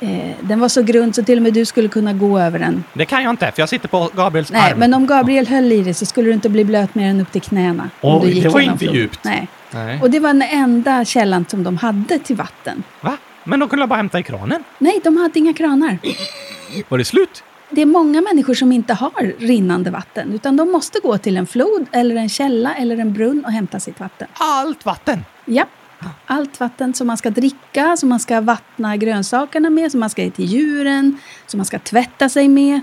eh, 0.00 0.30
den 0.48 0.60
var 0.60 0.68
så 0.68 0.82
grund 0.82 1.14
så 1.14 1.22
till 1.22 1.38
och 1.38 1.42
med 1.42 1.52
du 1.54 1.64
skulle 1.64 1.88
kunna 1.88 2.12
gå 2.12 2.38
över 2.38 2.58
den. 2.58 2.84
Det 2.94 3.04
kan 3.04 3.22
jag 3.22 3.30
inte, 3.30 3.52
för 3.52 3.62
jag 3.62 3.68
sitter 3.68 3.88
på 3.88 4.10
Gabriels 4.16 4.52
Nej, 4.52 4.72
arm. 4.72 4.78
men 4.78 4.94
om 4.94 5.06
Gabriel 5.06 5.46
höll 5.46 5.72
i 5.72 5.82
det 5.82 5.94
så 5.94 6.06
skulle 6.06 6.28
du 6.28 6.34
inte 6.34 6.48
bli 6.48 6.64
blöt 6.64 6.94
mer 6.94 7.08
än 7.08 7.20
upp 7.20 7.32
till 7.32 7.42
knäna. 7.42 7.90
om 8.00 8.22
Oj, 8.22 8.40
det 8.40 8.48
var 8.48 8.60
inte 8.60 8.78
floden. 8.78 8.94
djupt. 9.00 9.18
Nej. 9.24 9.48
Nej. 9.74 10.00
Och 10.02 10.10
det 10.10 10.20
var 10.20 10.28
den 10.28 10.42
enda 10.42 11.04
källan 11.04 11.44
som 11.48 11.64
de 11.64 11.76
hade 11.76 12.18
till 12.18 12.36
vatten. 12.36 12.82
Va? 13.00 13.16
Men 13.44 13.60
de 13.60 13.68
kunde 13.68 13.86
bara 13.86 13.96
hämta 13.96 14.18
i 14.18 14.22
kranen? 14.22 14.64
Nej, 14.78 15.00
de 15.04 15.16
hade 15.16 15.38
inga 15.38 15.52
kranar. 15.52 15.98
Var 16.88 16.98
det 16.98 17.04
slut? 17.04 17.44
Det 17.70 17.82
är 17.82 17.86
många 17.86 18.20
människor 18.20 18.54
som 18.54 18.72
inte 18.72 18.94
har 18.94 19.32
rinnande 19.38 19.90
vatten, 19.90 20.32
utan 20.32 20.56
de 20.56 20.72
måste 20.72 20.98
gå 21.02 21.18
till 21.18 21.36
en 21.36 21.46
flod 21.46 21.86
eller 21.92 22.16
en 22.16 22.28
källa 22.28 22.74
eller 22.74 22.98
en 22.98 23.12
brunn 23.12 23.44
och 23.44 23.52
hämta 23.52 23.80
sitt 23.80 24.00
vatten. 24.00 24.28
Allt 24.34 24.84
vatten! 24.84 25.24
Ja, 25.44 25.64
allt 26.26 26.60
vatten 26.60 26.94
som 26.94 27.06
man 27.06 27.16
ska 27.16 27.30
dricka, 27.30 27.96
som 27.96 28.08
man 28.08 28.20
ska 28.20 28.40
vattna 28.40 28.96
grönsakerna 28.96 29.70
med, 29.70 29.90
som 29.90 30.00
man 30.00 30.10
ska 30.10 30.22
ge 30.22 30.30
till 30.30 30.44
djuren, 30.44 31.18
som 31.46 31.58
man 31.58 31.64
ska 31.64 31.78
tvätta 31.78 32.28
sig 32.28 32.48
med. 32.48 32.80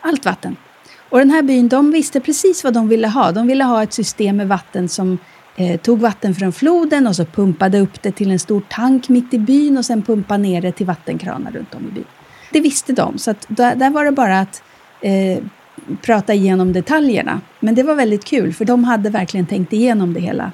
Allt 0.00 0.24
vatten. 0.24 0.56
Och 1.08 1.18
den 1.18 1.30
här 1.30 1.42
byn, 1.42 1.68
de 1.68 1.90
visste 1.90 2.20
precis 2.20 2.64
vad 2.64 2.74
de 2.74 2.88
ville 2.88 3.08
ha. 3.08 3.32
De 3.32 3.46
ville 3.46 3.64
ha 3.64 3.82
ett 3.82 3.92
system 3.92 4.36
med 4.36 4.48
vatten 4.48 4.88
som 4.88 5.18
eh, 5.56 5.80
tog 5.80 6.00
vatten 6.00 6.34
från 6.34 6.52
floden 6.52 7.06
och 7.06 7.16
så 7.16 7.24
pumpade 7.24 7.80
upp 7.80 8.02
det 8.02 8.12
till 8.12 8.30
en 8.30 8.38
stor 8.38 8.62
tank 8.68 9.08
mitt 9.08 9.34
i 9.34 9.38
byn 9.38 9.78
och 9.78 9.84
sen 9.84 10.02
pumpade 10.02 10.42
ner 10.42 10.62
det 10.62 10.72
till 10.72 10.86
vattenkranar 10.86 11.50
runt 11.50 11.74
om 11.74 11.88
i 11.88 11.90
byn. 11.90 12.04
Det 12.52 12.60
visste 12.60 12.92
de, 12.92 13.18
så 13.18 13.30
att 13.30 13.46
där, 13.48 13.74
där 13.76 13.90
var 13.90 14.04
det 14.04 14.12
bara 14.12 14.40
att 14.40 14.62
eh, 15.00 15.38
prata 16.02 16.34
igenom 16.34 16.72
detaljerna. 16.72 17.40
Men 17.60 17.74
det 17.74 17.82
var 17.82 17.94
väldigt 17.94 18.24
kul, 18.24 18.52
för 18.52 18.64
de 18.64 18.84
hade 18.84 19.10
verkligen 19.10 19.46
tänkt 19.46 19.72
igenom 19.72 20.14
det 20.14 20.20
hela 20.20 20.52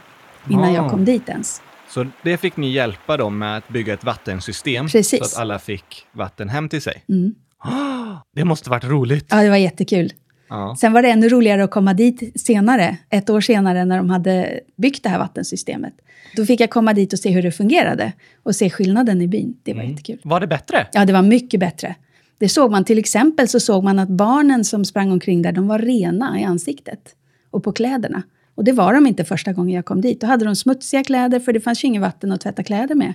innan 0.50 0.65
Ah. 0.71 0.75
jag 0.75 0.91
kom 0.91 1.05
dit 1.05 1.29
ens. 1.29 1.62
Så 1.88 2.07
det 2.23 2.37
fick 2.37 2.57
ni 2.57 2.71
hjälpa 2.73 3.17
dem 3.17 3.38
med 3.38 3.57
att 3.57 3.69
bygga 3.69 3.95
ett 3.95 4.05
vattensystem 4.05 4.88
Precis. 4.88 5.19
så 5.19 5.25
att 5.25 5.37
alla 5.37 5.59
fick 5.59 6.07
vatten 6.12 6.49
hem 6.49 6.69
till 6.69 6.83
sig. 6.83 7.05
Mm. 7.09 7.35
Det 8.35 8.45
måste 8.45 8.71
varit 8.71 8.85
roligt. 8.85 9.26
Ja, 9.31 9.37
det 9.43 9.50
var 9.50 9.57
jättekul. 9.57 10.12
Ja. 10.49 10.76
Sen 10.81 10.93
var 10.93 11.03
det 11.03 11.11
ännu 11.11 11.29
roligare 11.29 11.65
att 11.65 11.71
komma 11.71 11.95
dit 11.95 12.41
senare, 12.41 12.97
ett 13.11 13.31
år 13.31 13.41
senare, 13.41 13.85
när 13.85 13.97
de 13.97 14.11
hade 14.11 14.61
byggt 14.76 15.03
det 15.03 15.09
här 15.09 15.19
vattensystemet. 15.19 15.95
Då 16.37 16.47
fick 16.47 16.61
jag 16.61 16.71
komma 16.71 16.93
dit 16.93 17.12
och 17.12 17.19
se 17.19 17.31
hur 17.31 17.43
det 17.43 17.53
fungerade 17.53 18.12
och 18.43 18.57
se 18.57 18.71
skillnaden 18.71 19.23
i 19.23 19.29
byn. 19.29 19.57
Det 19.62 19.75
var 19.75 19.83
jättekul. 19.83 20.21
Var 20.23 20.41
det 20.41 20.47
bättre? 20.47 20.87
Ja, 20.93 21.05
det 21.05 21.12
var 21.12 21.23
mycket 21.23 21.61
bättre. 21.61 21.95
Det 22.38 22.49
såg 22.49 22.71
man 22.71 22.85
till 22.85 22.99
exempel 22.99 23.49
så 23.49 23.61
såg 23.61 23.85
man 23.85 23.99
att 23.99 24.09
barnen 24.09 24.65
som 24.65 24.85
sprang 24.85 25.12
omkring 25.12 25.43
där, 25.43 25.53
de 25.53 25.69
var 25.69 25.79
rena 25.79 26.41
i 26.41 26.45
ansiktet 26.45 27.15
och 27.50 27.65
på 27.65 27.73
kläderna. 27.73 28.23
Och 28.55 28.65
det 28.65 28.73
var 28.73 28.95
de 28.95 29.07
inte 29.07 29.25
första 29.25 29.53
gången 29.53 29.75
jag 29.75 29.85
kom 29.85 30.00
dit. 30.00 30.21
Då 30.21 30.26
hade 30.26 30.45
de 30.45 30.57
smutsiga 30.57 31.05
kläder, 31.05 31.41
för 31.41 31.53
det 31.53 31.61
fanns 31.61 31.85
ju 31.85 31.88
inget 31.88 32.03
vatten 32.03 32.33
att 32.33 32.41
tvätta 32.41 32.62
kläder 32.62 32.95
med. 32.95 33.15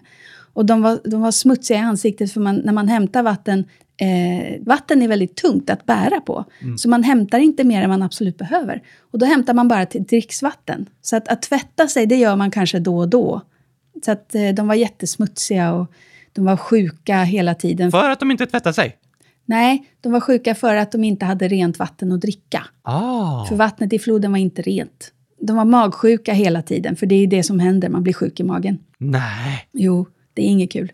Och 0.53 0.65
de 0.65 0.81
var, 0.81 1.00
de 1.03 1.21
var 1.21 1.31
smutsiga 1.31 1.77
i 1.77 1.81
ansiktet, 1.81 2.31
för 2.31 2.41
man, 2.41 2.55
när 2.55 2.73
man 2.73 2.88
hämtar 2.88 3.23
vatten, 3.23 3.65
eh, 4.01 4.62
vatten 4.62 5.01
är 5.01 5.08
väldigt 5.08 5.36
tungt 5.36 5.70
att 5.70 5.86
bära 5.86 6.22
på. 6.22 6.46
Så 6.77 6.89
man 6.89 7.03
hämtar 7.03 7.39
inte 7.39 7.63
mer 7.63 7.81
än 7.81 7.89
man 7.89 8.01
absolut 8.01 8.38
behöver. 8.38 8.81
Och 9.12 9.20
då 9.20 9.25
hämtar 9.25 9.53
man 9.53 9.67
bara 9.67 9.86
till 9.86 10.03
dricksvatten. 10.03 10.89
Så 11.01 11.15
att, 11.15 11.27
att 11.27 11.41
tvätta 11.41 11.88
sig, 11.88 12.05
det 12.05 12.15
gör 12.15 12.36
man 12.36 12.51
kanske 12.51 12.79
då 12.79 12.98
och 12.98 13.10
då. 13.10 13.41
Så 14.05 14.12
att 14.12 14.36
eh, 14.36 14.50
de 14.50 14.67
var 14.67 14.75
jättesmutsiga 14.75 15.74
och 15.74 15.91
de 16.34 16.46
var 16.46 16.58
sjuka 16.58 17.24
hela 17.24 17.55
tiden. 17.55 17.91
För 17.91 18.10
att 18.10 18.20
de 18.20 18.31
inte 18.31 18.46
tvättade 18.46 18.74
sig? 18.74 18.98
Nej, 19.46 19.86
de 20.01 20.12
var 20.12 20.20
sjuka 20.20 20.55
för 20.55 20.75
att 20.75 20.91
de 20.91 21.03
inte 21.03 21.25
hade 21.25 21.48
rent 21.48 21.79
vatten 21.79 22.12
att 22.12 22.22
dricka. 22.22 22.67
Ah. 22.81 23.46
För 23.46 23.55
vattnet 23.55 23.93
i 23.93 24.00
floden 24.00 24.31
var 24.31 24.39
inte 24.39 24.62
rent. 24.62 25.12
De 25.41 25.55
var 25.55 25.65
magsjuka 25.65 26.34
hela 26.34 26.62
tiden, 26.62 26.96
för 26.96 27.05
det 27.05 27.15
är 27.15 27.27
det 27.27 27.43
som 27.43 27.60
händer, 27.60 27.89
man 27.89 28.03
blir 28.03 28.13
sjuk 28.13 28.39
i 28.39 28.43
magen. 28.43 28.79
Nej. 28.98 29.67
Jo, 29.74 30.08
det 30.34 30.41
är 30.41 30.46
inget 30.46 30.72
kul. 30.72 30.91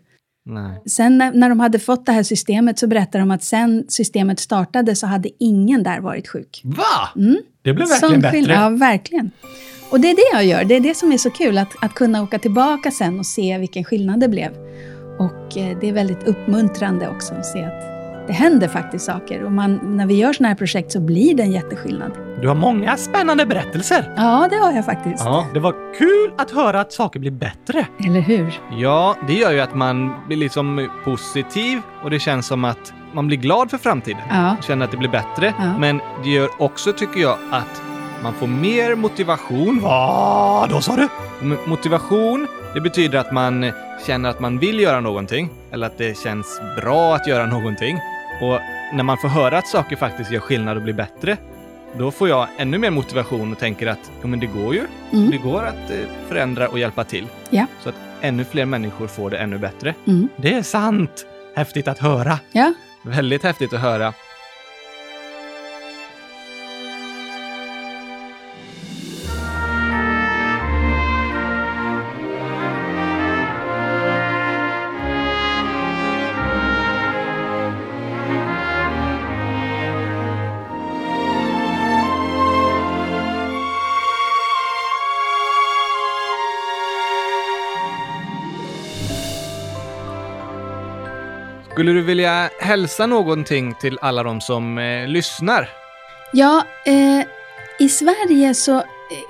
Nej. 0.48 0.82
Sen 0.86 1.18
när, 1.18 1.32
när 1.32 1.48
de 1.48 1.60
hade 1.60 1.78
fått 1.78 2.06
det 2.06 2.12
här 2.12 2.22
systemet 2.22 2.78
så 2.78 2.86
berättade 2.86 3.22
de 3.22 3.30
att 3.30 3.44
sen 3.44 3.84
systemet 3.88 4.40
startade 4.40 4.96
så 4.96 5.06
hade 5.06 5.28
ingen 5.38 5.82
där 5.82 6.00
varit 6.00 6.28
sjuk. 6.28 6.60
Va? 6.64 7.08
Det 7.62 7.72
blev 7.72 7.88
verkligen 7.88 8.12
Sån 8.12 8.20
bättre. 8.20 8.52
Ja, 8.52 8.68
verkligen. 8.68 9.30
Och 9.90 10.00
det 10.00 10.10
är 10.10 10.16
det 10.16 10.36
jag 10.36 10.44
gör. 10.44 10.64
Det 10.64 10.74
är 10.74 10.80
det 10.80 10.96
som 10.96 11.12
är 11.12 11.18
så 11.18 11.30
kul, 11.30 11.58
att, 11.58 11.72
att 11.82 11.94
kunna 11.94 12.22
åka 12.22 12.38
tillbaka 12.38 12.90
sen 12.90 13.18
och 13.18 13.26
se 13.26 13.58
vilken 13.58 13.84
skillnad 13.84 14.20
det 14.20 14.28
blev. 14.28 14.52
Och 15.18 15.56
eh, 15.56 15.78
det 15.80 15.88
är 15.88 15.92
väldigt 15.92 16.22
uppmuntrande 16.22 17.08
också 17.08 17.34
att 17.34 17.46
se 17.46 17.64
att 17.64 17.97
det 18.28 18.34
händer 18.34 18.68
faktiskt 18.68 19.04
saker. 19.04 19.44
Och 19.44 19.52
man, 19.52 19.80
när 19.96 20.06
vi 20.06 20.14
gör 20.14 20.32
sådana 20.32 20.48
här 20.48 20.56
projekt 20.56 20.92
så 20.92 21.00
blir 21.00 21.34
det 21.34 21.42
en 21.42 21.52
jätteskillnad. 21.52 22.12
Du 22.40 22.48
har 22.48 22.54
många 22.54 22.96
spännande 22.96 23.46
berättelser. 23.46 24.12
Ja, 24.16 24.48
det 24.50 24.56
har 24.56 24.72
jag 24.72 24.84
faktiskt. 24.84 25.24
Ja, 25.24 25.46
det 25.54 25.60
var 25.60 25.72
kul 25.98 26.32
att 26.38 26.50
höra 26.50 26.80
att 26.80 26.92
saker 26.92 27.20
blir 27.20 27.30
bättre. 27.30 27.86
Eller 28.06 28.20
hur? 28.20 28.60
Ja, 28.78 29.16
det 29.26 29.32
gör 29.32 29.52
ju 29.52 29.60
att 29.60 29.74
man 29.74 30.14
blir 30.26 30.36
liksom 30.36 30.88
positiv 31.04 31.80
och 32.04 32.10
det 32.10 32.18
känns 32.18 32.46
som 32.46 32.64
att 32.64 32.92
man 33.12 33.26
blir 33.26 33.38
glad 33.38 33.70
för 33.70 33.78
framtiden. 33.78 34.22
Ja. 34.30 34.56
Känner 34.66 34.84
att 34.84 34.90
det 34.90 34.96
blir 34.96 35.08
bättre. 35.08 35.54
Ja. 35.58 35.78
Men 35.78 36.00
det 36.24 36.30
gör 36.30 36.48
också, 36.58 36.92
tycker 36.92 37.20
jag, 37.20 37.36
att 37.50 37.82
man 38.22 38.32
får 38.32 38.46
mer 38.46 38.94
motivation. 38.94 39.80
Vad 39.82 40.70
då 40.70 40.80
sa 40.80 40.96
du? 40.96 41.08
Motivation, 41.66 42.46
det 42.74 42.80
betyder 42.80 43.18
att 43.18 43.32
man 43.32 43.72
känner 44.06 44.30
att 44.30 44.40
man 44.40 44.58
vill 44.58 44.80
göra 44.80 45.00
någonting. 45.00 45.50
Eller 45.72 45.86
att 45.86 45.98
det 45.98 46.18
känns 46.18 46.60
bra 46.76 47.14
att 47.14 47.26
göra 47.26 47.46
någonting. 47.46 47.98
Och 48.40 48.60
när 48.92 49.02
man 49.02 49.18
får 49.18 49.28
höra 49.28 49.58
att 49.58 49.66
saker 49.68 49.96
faktiskt 49.96 50.30
gör 50.30 50.40
skillnad 50.40 50.76
och 50.76 50.82
blir 50.82 50.94
bättre, 50.94 51.36
då 51.98 52.10
får 52.10 52.28
jag 52.28 52.48
ännu 52.58 52.78
mer 52.78 52.90
motivation 52.90 53.52
och 53.52 53.58
tänker 53.58 53.86
att 53.86 54.10
ja, 54.20 54.26
men 54.26 54.40
det 54.40 54.46
går 54.46 54.74
ju. 54.74 54.86
Mm. 55.12 55.30
Det 55.30 55.36
går 55.36 55.64
att 55.64 55.90
eh, 55.90 55.96
förändra 56.28 56.68
och 56.68 56.78
hjälpa 56.78 57.04
till. 57.04 57.26
Ja. 57.50 57.66
Så 57.82 57.88
att 57.88 57.94
ännu 58.20 58.44
fler 58.44 58.64
människor 58.64 59.06
får 59.06 59.30
det 59.30 59.38
ännu 59.38 59.58
bättre. 59.58 59.94
Mm. 60.06 60.28
Det 60.36 60.54
är 60.54 60.62
sant! 60.62 61.26
Häftigt 61.54 61.88
att 61.88 61.98
höra. 61.98 62.38
Ja, 62.52 62.72
Väldigt 63.02 63.42
häftigt 63.42 63.72
att 63.72 63.80
höra. 63.80 64.12
Skulle 91.78 91.92
du 91.92 92.02
vilja 92.02 92.50
hälsa 92.60 93.06
någonting 93.06 93.74
till 93.74 93.98
alla 94.02 94.22
de 94.22 94.40
som 94.40 94.78
eh, 94.78 95.08
lyssnar? 95.08 95.68
ja 96.32 96.64
eh, 96.86 97.26
i 97.78 97.88
Sverige 97.88 98.54
så 98.54 98.82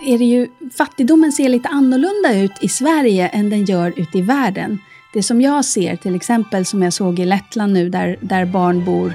är 0.06 0.18
det 0.18 0.24
ju, 0.24 0.48
fattigdomen 0.78 1.32
ser 1.32 1.48
lite 1.48 1.68
annorlunda 1.68 2.34
ut 2.34 2.52
i 2.60 2.68
Sverige 2.68 3.28
än 3.28 3.50
den 3.50 3.64
gör 3.64 3.92
ute 3.96 4.18
i 4.18 4.22
världen. 4.22 4.78
Det 5.12 5.22
som 5.22 5.40
jag 5.40 5.64
ser, 5.64 5.96
till 5.96 6.14
exempel 6.14 6.66
som 6.66 6.82
jag 6.82 6.92
såg 6.92 7.18
i 7.18 7.24
Lettland 7.24 7.72
nu, 7.72 7.88
där, 7.88 8.16
där 8.20 8.44
barn 8.44 8.84
bor 8.84 9.12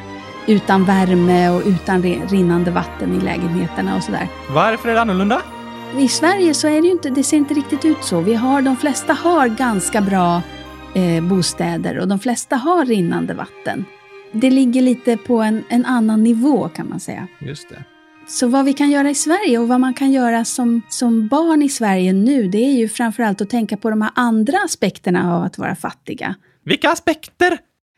utan 0.48 0.86
värme 0.86 1.50
och 1.50 1.62
utan 1.66 2.04
rinnande 2.30 2.72
vatten 2.72 3.22
i 3.22 3.26
lägenheterna 3.26 3.96
och 3.96 4.04
sådär. 4.04 4.28
Varför 4.50 4.90
är 4.90 4.94
det 4.94 5.02
annorlunda? 5.02 5.42
I 5.98 6.08
Sverige 6.08 6.54
så 6.54 6.68
är 6.68 6.82
det 6.82 6.88
ju 6.88 6.92
inte, 6.92 7.10
det 7.10 7.24
ser 7.24 7.38
inte 7.38 7.54
riktigt 7.54 7.86
ut 7.86 8.04
så. 8.04 8.22
Vi 8.22 8.34
har, 8.34 8.62
de 8.62 8.78
flesta 8.78 9.14
har 9.14 9.48
ganska 9.48 10.02
bra 10.02 10.42
eh, 10.96 11.24
bostäder 11.24 12.00
och 12.00 12.08
de 12.08 12.20
flesta 12.20 12.56
har 12.56 12.86
rinnande 12.86 13.34
vatten. 13.34 13.86
Det 14.32 14.50
ligger 14.50 14.82
lite 14.82 15.18
på 15.18 15.42
en, 15.42 15.64
en 15.70 15.86
annan 15.86 16.24
nivå 16.24 16.70
kan 16.70 16.90
man 16.90 17.00
säga. 17.00 17.28
Just 17.40 17.70
det. 17.70 17.84
Så 18.28 18.48
vad 18.48 18.66
vi 18.66 18.74
kan 18.74 18.92
göra 18.92 19.10
i 19.10 19.16
Sverige 19.16 19.58
och 19.58 19.68
vad 19.68 19.80
man 19.80 19.94
kan 19.94 20.12
göra 20.12 20.46
som, 20.46 20.82
som 20.90 21.28
barn 21.28 21.62
i 21.62 21.70
Sverige 21.70 22.14
nu, 22.14 22.48
det 22.48 22.58
är 22.58 22.72
ju 22.72 22.90
framförallt 22.90 23.42
att 23.42 23.50
tänka 23.50 23.78
på 23.78 23.90
de 23.90 24.02
här 24.02 24.12
andra 24.16 24.58
aspekterna 24.66 25.36
av 25.36 25.44
att 25.44 25.58
vara 25.58 25.76
fattiga. 25.76 26.36
Vilka 26.66 26.90
aspekter? 26.90 27.58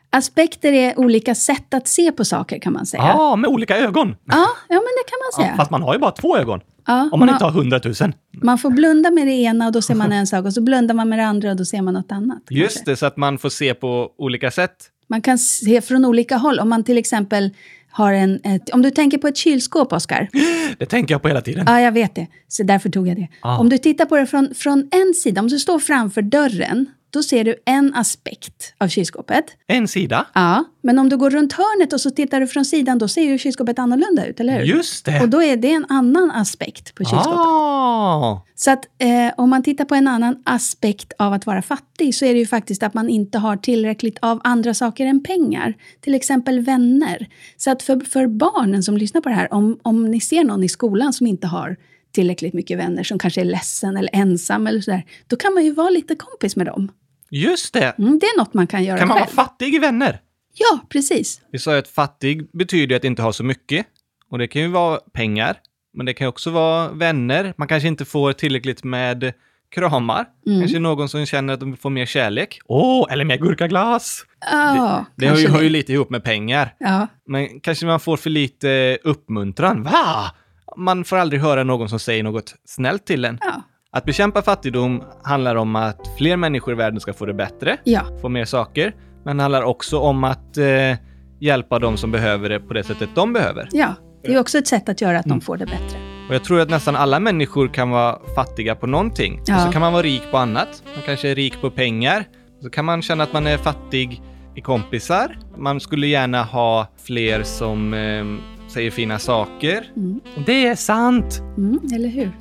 Aspekter 0.09 0.73
är 0.73 0.99
olika 0.99 1.35
sätt 1.35 1.73
att 1.73 1.87
se 1.87 2.11
på 2.11 2.25
saker 2.25 2.59
kan 2.59 2.73
man 2.73 2.85
säga. 2.85 3.03
Ja, 3.03 3.35
med 3.35 3.49
olika 3.49 3.77
ögon. 3.77 4.15
Ja, 4.25 4.47
ja 4.67 4.75
men 4.75 4.81
det 4.81 5.09
kan 5.09 5.19
man 5.25 5.45
säga. 5.45 5.57
fast 5.57 5.71
man 5.71 5.81
har 5.81 5.93
ju 5.93 5.99
bara 5.99 6.11
två 6.11 6.37
ögon. 6.37 6.61
Ja, 6.87 7.09
Om 7.11 7.19
man 7.19 7.29
inte 7.29 7.43
har 7.43 7.51
hundratusen. 7.51 8.13
man 8.43 8.57
får 8.57 8.69
blunda 8.69 9.11
med 9.11 9.27
det 9.27 9.33
ena 9.33 9.65
och 9.67 9.71
då 9.71 9.81
ser 9.81 9.95
man 9.95 10.11
en 10.11 10.27
sak 10.27 10.45
och 10.45 10.53
så 10.53 10.61
blundar 10.61 10.95
man 10.95 11.09
med 11.09 11.19
det 11.19 11.25
andra 11.25 11.49
och 11.51 11.55
då 11.55 11.65
ser 11.65 11.81
man 11.81 11.93
något 11.93 12.11
annat. 12.11 12.43
Just 12.49 12.75
kanske. 12.75 12.91
det, 12.91 12.95
så 12.95 13.05
att 13.05 13.17
man 13.17 13.37
får 13.37 13.49
se 13.49 13.73
på 13.73 14.09
olika 14.17 14.51
sätt. 14.51 14.75
Man 15.07 15.21
kan 15.21 15.37
se 15.37 15.81
från 15.81 16.05
olika 16.05 16.37
håll. 16.37 16.59
Om 16.59 16.69
man 16.69 16.83
till 16.83 16.97
exempel 16.97 17.49
har 17.91 18.13
en... 18.13 18.39
Ett, 18.43 18.69
om 18.69 18.81
du 18.81 18.91
tänker 18.91 19.17
på 19.17 19.27
ett 19.27 19.37
kylskåp, 19.37 19.93
Oskar. 19.93 20.29
Det 20.77 20.85
tänker 20.85 21.13
jag 21.13 21.21
på 21.21 21.27
hela 21.27 21.41
tiden. 21.41 21.65
Ja, 21.67 21.81
jag 21.81 21.91
vet 21.91 22.15
det. 22.15 22.27
Så 22.47 22.63
därför 22.63 22.89
tog 22.89 23.07
jag 23.07 23.15
det. 23.17 23.27
Ah. 23.41 23.57
Om 23.57 23.69
du 23.69 23.77
tittar 23.77 24.05
på 24.05 24.17
det 24.17 24.25
från, 24.25 24.53
från 24.55 24.89
en 24.91 25.13
sida, 25.13 25.41
om 25.41 25.47
du 25.47 25.59
står 25.59 25.79
framför 25.79 26.21
dörren, 26.21 26.85
då 27.15 27.23
ser 27.23 27.43
du 27.43 27.55
en 27.65 27.93
aspekt 27.93 28.73
av 28.77 28.87
kylskåpet. 28.87 29.45
En 29.67 29.87
sida. 29.87 30.25
Ja, 30.33 30.63
men 30.81 30.99
om 30.99 31.09
du 31.09 31.17
går 31.17 31.29
runt 31.29 31.53
hörnet 31.53 31.93
och 31.93 32.01
så 32.01 32.09
tittar 32.09 32.39
du 32.39 32.47
från 32.47 32.65
sidan, 32.65 32.97
då 32.97 33.07
ser 33.07 33.21
ju 33.21 33.37
kylskåpet 33.37 33.79
annorlunda 33.79 34.25
ut, 34.25 34.39
eller 34.39 34.59
hur? 34.59 34.65
Just 34.65 35.05
det. 35.05 35.21
Och 35.21 35.29
då 35.29 35.43
är 35.43 35.57
det 35.57 35.71
en 35.71 35.85
annan 35.89 36.31
aspekt 36.31 36.95
på 36.95 37.03
kylskåpet. 37.03 37.39
Ah. 37.39 38.41
Så 38.55 38.71
att 38.71 38.85
eh, 38.97 39.33
om 39.37 39.49
man 39.49 39.63
tittar 39.63 39.85
på 39.85 39.95
en 39.95 40.07
annan 40.07 40.41
aspekt 40.45 41.13
av 41.19 41.33
att 41.33 41.45
vara 41.45 41.61
fattig 41.61 42.15
så 42.15 42.25
är 42.25 42.33
det 42.33 42.39
ju 42.39 42.47
faktiskt 42.47 42.83
att 42.83 42.93
man 42.93 43.09
inte 43.09 43.37
har 43.37 43.57
tillräckligt 43.57 44.17
av 44.21 44.41
andra 44.43 44.73
saker 44.73 45.05
än 45.05 45.23
pengar. 45.23 45.73
Till 46.01 46.15
exempel 46.15 46.59
vänner. 46.59 47.27
Så 47.57 47.71
att 47.71 47.83
för, 47.83 47.99
för 47.99 48.27
barnen 48.27 48.83
som 48.83 48.97
lyssnar 48.97 49.21
på 49.21 49.29
det 49.29 49.35
här, 49.35 49.53
om, 49.53 49.79
om 49.81 50.11
ni 50.11 50.19
ser 50.19 50.43
någon 50.43 50.63
i 50.63 50.69
skolan 50.69 51.13
som 51.13 51.27
inte 51.27 51.47
har 51.47 51.77
tillräckligt 52.15 52.53
mycket 52.53 52.77
vänner, 52.79 53.03
som 53.03 53.19
kanske 53.19 53.41
är 53.41 53.45
ledsen 53.45 53.97
eller 53.97 54.09
ensam 54.13 54.67
eller 54.67 54.81
sådär, 54.81 55.05
då 55.27 55.35
kan 55.35 55.53
man 55.53 55.65
ju 55.65 55.71
vara 55.71 55.89
lite 55.89 56.15
kompis 56.15 56.55
med 56.55 56.65
dem. 56.65 56.91
Just 57.31 57.73
det. 57.73 57.95
Mm, 57.97 58.19
det 58.19 58.25
är 58.25 58.37
något 58.37 58.53
man 58.53 58.67
kan 58.67 58.83
göra 58.83 58.97
Kan 58.97 59.07
man 59.07 59.15
vara 59.15 59.25
själv. 59.25 59.35
fattig 59.35 59.75
i 59.75 59.79
vänner? 59.79 60.19
Ja, 60.53 60.79
precis. 60.89 61.41
Vi 61.51 61.59
sa 61.59 61.71
ju 61.73 61.79
att 61.79 61.87
fattig 61.87 62.51
betyder 62.51 62.95
att 62.95 63.03
inte 63.03 63.21
ha 63.21 63.33
så 63.33 63.43
mycket. 63.43 63.85
Och 64.31 64.37
det 64.37 64.47
kan 64.47 64.61
ju 64.61 64.67
vara 64.67 64.99
pengar, 65.13 65.57
men 65.93 66.05
det 66.05 66.13
kan 66.13 66.27
också 66.27 66.49
vara 66.51 66.91
vänner. 66.91 67.53
Man 67.57 67.67
kanske 67.67 67.87
inte 67.87 68.05
får 68.05 68.33
tillräckligt 68.33 68.83
med 68.83 69.33
kramar. 69.75 70.25
Mm. 70.47 70.59
Kanske 70.61 70.79
någon 70.79 71.09
som 71.09 71.25
känner 71.25 71.53
att 71.53 71.59
de 71.59 71.77
får 71.77 71.89
mer 71.89 72.05
kärlek. 72.05 72.59
Åh, 72.65 73.07
eller 73.11 73.25
mer 73.25 73.37
gurkaglass! 73.37 74.25
Ja, 74.51 75.05
Det 75.15 75.27
har 75.27 75.37
ju, 75.37 75.63
ju 75.63 75.69
lite 75.69 75.93
ihop 75.93 76.09
med 76.09 76.23
pengar. 76.23 76.75
Ja, 76.79 77.07
Men 77.27 77.59
kanske 77.59 77.85
man 77.85 77.99
får 77.99 78.17
för 78.17 78.29
lite 78.29 78.97
uppmuntran. 79.03 79.83
Va? 79.83 80.31
Man 80.77 81.05
får 81.05 81.17
aldrig 81.17 81.41
höra 81.41 81.63
någon 81.63 81.89
som 81.89 81.99
säger 81.99 82.23
något 82.23 82.55
snällt 82.65 83.05
till 83.05 83.25
en. 83.25 83.37
ja, 83.41 83.61
Att 83.95 84.05
bekämpa 84.05 84.41
fattigdom 84.41 85.03
handlar 85.23 85.55
om 85.55 85.75
att 85.75 86.01
fler 86.17 86.37
människor 86.37 86.73
i 86.73 86.77
världen 86.77 86.99
ska 86.99 87.13
få 87.13 87.25
det 87.25 87.33
bättre, 87.33 87.77
ja. 87.83 88.01
få 88.21 88.29
mer 88.29 88.45
saker, 88.45 88.95
men 89.25 89.39
handlar 89.39 89.61
också 89.61 89.99
om 89.99 90.23
att 90.23 90.57
eh, 90.57 90.97
hjälpa 91.39 91.79
de 91.79 91.97
som 91.97 92.11
behöver 92.11 92.49
det 92.49 92.59
på 92.59 92.73
det 92.73 92.83
sättet 92.83 93.09
de 93.15 93.33
behöver. 93.33 93.69
ja. 93.71 93.93
Det 94.23 94.33
är 94.33 94.39
också 94.39 94.57
ett 94.57 94.67
sätt 94.67 94.89
att 94.89 95.01
göra 95.01 95.19
att 95.19 95.25
Mm. 95.25 95.39
de 95.39 95.45
får 95.45 95.57
det 95.57 95.65
bättre. 95.65 95.97
Och 96.29 96.35
jag 96.35 96.43
tror 96.43 96.59
att 96.61 96.69
nästan 96.69 96.95
alla 96.95 97.19
människor 97.19 97.67
kan 97.67 97.89
vara 97.89 98.19
fattiga 98.35 98.75
på 98.75 98.87
någonting. 98.87 99.41
Ja. 99.45 99.55
Och 99.55 99.61
så 99.61 99.71
kan 99.71 99.81
man 99.81 99.93
vara 99.93 100.03
rik 100.03 100.21
på 100.31 100.37
annat. 100.37 100.83
Man 100.95 101.03
kanske 101.05 101.29
är 101.29 101.35
rik 101.35 101.61
på 101.61 101.69
pengar. 101.71 102.25
Så 102.61 102.69
kan 102.69 102.85
man 102.85 103.01
känna 103.01 103.23
att 103.23 103.33
man 103.33 103.47
är 103.47 103.57
fattig 103.57 104.21
i 104.55 104.61
kompisar. 104.61 105.37
Man 105.57 105.79
skulle 105.79 106.07
gärna 106.07 106.43
ha 106.43 106.87
fler 107.05 107.43
som 107.43 107.93
eh, 107.93 108.25
säger 108.71 108.91
fina 108.91 109.19
saker. 109.19 109.83
Mm. 109.95 110.19
Det 110.45 110.67
är 110.67 110.75
sant! 110.75 111.41
Mm, 111.57 111.79
eller 111.95 112.09
hur? 112.09 112.31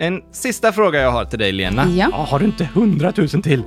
En 0.00 0.22
sista 0.32 0.72
fråga 0.72 1.00
jag 1.00 1.10
har 1.10 1.24
till 1.24 1.38
dig, 1.38 1.52
Lena. 1.52 1.86
Ja. 1.88 2.06
har 2.12 2.38
du 2.38 2.44
inte 2.44 2.68
hundratusen 2.74 3.42
till? 3.42 3.62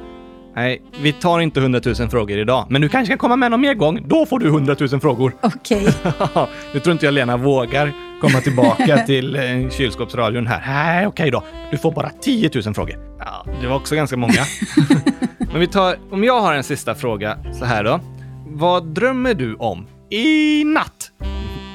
Nej, 0.56 0.82
vi 1.02 1.14
tar 1.14 1.40
inte 1.40 1.60
hundratusen 1.62 2.10
frågor 2.10 2.38
idag, 2.38 2.66
men 2.70 2.82
du 2.82 2.90
kanske 2.90 3.12
kan 3.12 3.18
komma 3.18 3.36
med 3.36 3.52
någon 3.52 3.62
mer 3.62 3.74
gång. 3.74 4.08
Då 4.08 4.26
får 4.26 4.40
du 4.40 4.50
hundratusen 4.50 5.02
frågor. 5.02 5.36
Okej. 5.42 5.88
nu 6.74 6.80
tror 6.80 6.92
inte 6.92 7.06
jag 7.06 7.14
Lena 7.14 7.38
vågar 7.38 7.94
komma 8.22 8.40
tillbaka 8.40 8.98
till 9.06 9.36
eh, 9.36 9.70
kylskåpsradion 9.70 10.48
här. 10.48 10.64
Nej, 10.68 11.08
okej 11.08 11.32
då. 11.32 11.44
Du 11.72 11.78
får 11.78 11.92
bara 11.92 12.10
10 12.22 12.50
000 12.66 12.74
frågor. 12.74 12.96
Ja, 13.20 13.46
det 13.62 13.68
var 13.68 13.76
också 13.76 13.96
ganska 13.96 14.18
många. 14.18 14.42
men 15.38 15.60
vi 15.60 15.68
tar, 15.68 15.96
om 16.12 16.24
jag 16.24 16.42
har 16.42 16.54
en 16.54 16.64
sista 16.64 16.96
fråga 16.96 17.38
så 17.60 17.66
här 17.66 17.84
då. 17.84 18.00
Vad 18.48 18.86
drömmer 18.86 19.34
du 19.34 19.56
om 19.56 19.88
i 20.10 20.64
natt? 20.64 21.12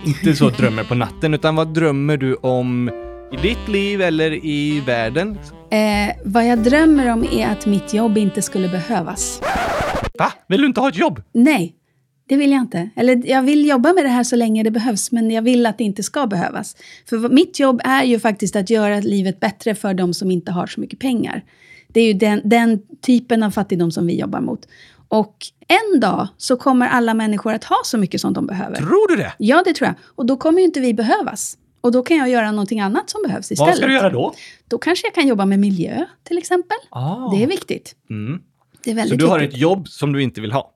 Inte 0.04 0.36
så 0.36 0.48
drömmer 0.48 0.84
på 0.84 0.94
natten, 0.94 1.34
utan 1.34 1.56
vad 1.56 1.74
drömmer 1.74 2.16
du 2.16 2.34
om 2.34 2.90
i 3.32 3.36
ditt 3.36 3.68
liv 3.68 4.02
eller 4.02 4.44
i 4.44 4.80
världen? 4.80 5.38
Eh, 5.70 6.16
vad 6.24 6.46
jag 6.46 6.58
drömmer 6.58 7.12
om 7.12 7.24
är 7.32 7.46
att 7.46 7.66
mitt 7.66 7.94
jobb 7.94 8.18
inte 8.18 8.42
skulle 8.42 8.68
behövas. 8.68 9.40
Va? 10.18 10.32
Vill 10.48 10.60
du 10.60 10.66
inte 10.66 10.80
ha 10.80 10.88
ett 10.88 10.98
jobb? 10.98 11.22
Nej, 11.32 11.74
det 12.28 12.36
vill 12.36 12.50
jag 12.50 12.60
inte. 12.60 12.90
Eller 12.96 13.22
jag 13.26 13.42
vill 13.42 13.66
jobba 13.66 13.92
med 13.92 14.04
det 14.04 14.08
här 14.08 14.24
så 14.24 14.36
länge 14.36 14.62
det 14.62 14.70
behövs, 14.70 15.12
men 15.12 15.30
jag 15.30 15.42
vill 15.42 15.66
att 15.66 15.78
det 15.78 15.84
inte 15.84 16.02
ska 16.02 16.26
behövas. 16.26 16.76
För 17.08 17.28
mitt 17.28 17.60
jobb 17.60 17.80
är 17.84 18.04
ju 18.04 18.18
faktiskt 18.18 18.56
att 18.56 18.70
göra 18.70 19.00
livet 19.00 19.40
bättre 19.40 19.74
för 19.74 19.94
de 19.94 20.14
som 20.14 20.30
inte 20.30 20.52
har 20.52 20.66
så 20.66 20.80
mycket 20.80 20.98
pengar. 20.98 21.44
Det 21.88 22.00
är 22.00 22.06
ju 22.06 22.12
den, 22.12 22.40
den 22.44 22.82
typen 23.02 23.42
av 23.42 23.50
fattigdom 23.50 23.90
som 23.90 24.06
vi 24.06 24.20
jobbar 24.20 24.40
mot. 24.40 24.68
Och 25.08 25.36
en 25.68 26.00
dag 26.00 26.28
så 26.36 26.56
kommer 26.56 26.88
alla 26.88 27.14
människor 27.14 27.54
att 27.54 27.64
ha 27.64 27.76
så 27.84 27.98
mycket 27.98 28.20
som 28.20 28.32
de 28.32 28.46
behöver. 28.46 28.76
Tror 28.76 29.08
du 29.08 29.16
det? 29.16 29.32
Ja, 29.38 29.62
det 29.66 29.74
tror 29.74 29.86
jag. 29.86 29.94
Och 30.16 30.26
då 30.26 30.36
kommer 30.36 30.58
ju 30.58 30.64
inte 30.64 30.80
vi 30.80 30.94
behövas. 30.94 31.58
Och 31.86 31.92
då 31.92 32.02
kan 32.02 32.16
jag 32.16 32.28
göra 32.28 32.50
någonting 32.50 32.80
annat 32.80 33.10
som 33.10 33.22
behövs 33.26 33.52
istället. 33.52 33.68
Vad 33.70 33.76
ska 33.76 33.86
du 33.86 33.94
göra 33.94 34.10
då? 34.10 34.34
Då 34.68 34.78
kanske 34.78 35.06
jag 35.06 35.14
kan 35.14 35.28
jobba 35.28 35.46
med 35.46 35.58
miljö, 35.58 36.04
till 36.24 36.38
exempel. 36.38 36.76
Ah. 36.90 37.30
Det 37.34 37.42
är 37.42 37.46
viktigt. 37.46 37.94
Mm. 38.10 38.40
Det 38.84 38.90
är 38.90 38.94
väldigt 38.94 39.20
Så 39.20 39.26
du 39.26 39.30
har 39.30 39.38
viktigt. 39.38 39.54
ett 39.54 39.60
jobb 39.60 39.88
som 39.88 40.12
du 40.12 40.22
inte 40.22 40.40
vill 40.40 40.52
ha? 40.52 40.72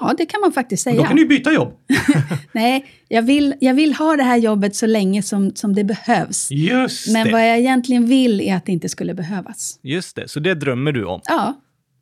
Ja, 0.00 0.14
det 0.18 0.26
kan 0.26 0.40
man 0.40 0.52
faktiskt 0.52 0.82
säga. 0.82 0.96
Då 0.96 1.04
kan 1.04 1.16
du 1.16 1.22
ju 1.22 1.28
byta 1.28 1.52
jobb. 1.52 1.72
Nej, 2.52 2.86
jag 3.08 3.22
vill, 3.22 3.54
jag 3.60 3.74
vill 3.74 3.94
ha 3.94 4.16
det 4.16 4.22
här 4.22 4.36
jobbet 4.36 4.76
så 4.76 4.86
länge 4.86 5.22
som, 5.22 5.54
som 5.54 5.74
det 5.74 5.84
behövs. 5.84 6.50
Just 6.50 7.12
Men 7.12 7.26
det. 7.26 7.32
vad 7.32 7.48
jag 7.48 7.58
egentligen 7.58 8.06
vill 8.06 8.40
är 8.40 8.56
att 8.56 8.66
det 8.66 8.72
inte 8.72 8.88
skulle 8.88 9.14
behövas. 9.14 9.78
Just 9.82 10.16
det, 10.16 10.28
så 10.28 10.40
det 10.40 10.54
drömmer 10.54 10.92
du 10.92 11.04
om. 11.04 11.20
Ja, 11.24 11.54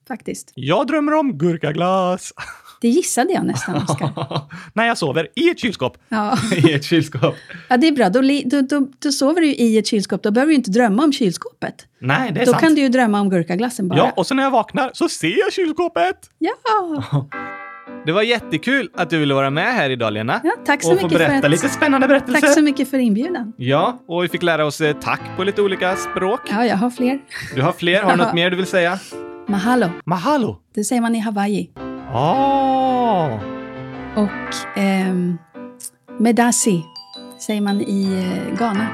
faktiskt. 0.09 0.53
Jag 0.55 0.87
drömmer 0.87 1.15
om 1.15 1.39
gurkaglass. 1.39 2.33
Det 2.85 2.89
gissade 2.89 3.33
jag 3.33 3.47
nästan, 3.47 3.77
Oskar. 3.89 4.11
När 4.75 4.87
jag 4.87 4.99
sover 4.99 5.29
i 5.37 5.51
ett 5.51 5.59
kylskåp. 5.61 5.99
Ja. 6.09 6.39
I 6.57 6.73
ett 6.73 6.85
kylskåp. 6.85 7.35
ja, 7.69 7.77
det 7.77 7.89
är 7.89 7.93
bra. 7.93 8.09
Då, 8.09 8.21
då, 8.45 8.61
då, 8.61 8.89
då 8.99 9.13
sover 9.13 9.41
du 9.41 9.47
i 9.47 9.79
ett 9.79 9.87
kylskåp. 9.87 10.23
Då 10.23 10.31
behöver 10.31 10.51
du 10.51 10.55
inte 10.57 10.71
drömma 10.71 11.05
om 11.05 11.13
kylskåpet. 11.13 11.75
Nej, 12.01 12.33
det 12.33 12.41
är 12.41 12.47
Då 12.47 12.53
sant. 12.53 12.63
kan 12.63 12.75
du 12.75 12.81
ju 12.81 12.89
drömma 12.89 13.21
om 13.21 13.31
gurkaglassen 13.31 13.89
bara. 13.89 13.99
Ja, 13.99 14.13
och 14.17 14.27
så 14.27 14.35
när 14.35 14.43
jag 14.43 14.51
vaknar 14.51 14.91
så 14.95 15.09
ser 15.09 15.39
jag 15.39 15.53
kylskåpet. 15.53 16.17
Ja. 16.39 17.03
Det 18.07 18.13
var 18.13 18.23
jättekul 18.23 18.89
att 18.97 19.11
du 19.11 19.19
ville 19.19 19.35
vara 19.35 19.51
med 19.51 19.75
här 19.75 19.91
idag, 19.91 20.13
Lena. 20.13 20.41
Ja, 20.45 20.51
tack 20.67 20.83
så 20.83 20.93
och 20.93 21.01
få 21.01 21.07
mycket 21.07 21.19
för 21.23 21.29
berätta 21.29 21.47
att- 21.47 21.51
lite 21.51 21.69
spännande 21.69 22.09
berättelser. 22.09 22.41
Tack 22.41 22.55
så 22.55 22.63
mycket 22.63 22.91
för 22.91 22.99
inbjudan. 22.99 23.53
Ja, 23.57 23.99
och 24.09 24.25
vi 24.25 24.29
fick 24.29 24.43
lära 24.43 24.67
oss 24.67 24.81
eh, 24.81 24.97
tack 25.01 25.21
på 25.37 25.45
lite 25.45 25.63
olika 25.63 25.97
språk. 25.97 26.41
Ja, 26.51 26.65
jag 26.67 26.77
har 26.77 26.91
fler. 26.91 27.19
Du 27.55 27.63
har 27.63 27.73
fler. 27.73 28.03
Har 28.03 28.11
du 28.11 28.17
något 28.17 28.35
mer 28.35 28.51
du 28.51 28.57
vill 28.57 28.67
säga? 28.67 28.99
Mahalo, 29.49 29.87
Mahalo! 30.07 30.57
det 30.75 30.85
säger 30.85 31.03
man 31.03 31.15
i 31.15 31.19
Hawaii. 31.19 31.71
Ah! 32.13 33.39
Och 34.17 34.77
ehm, 34.77 35.39
Medasi 36.19 36.85
säger 37.47 37.61
man 37.61 37.81
i 37.81 38.05
eh, 38.05 38.59
Ghana. 38.59 38.89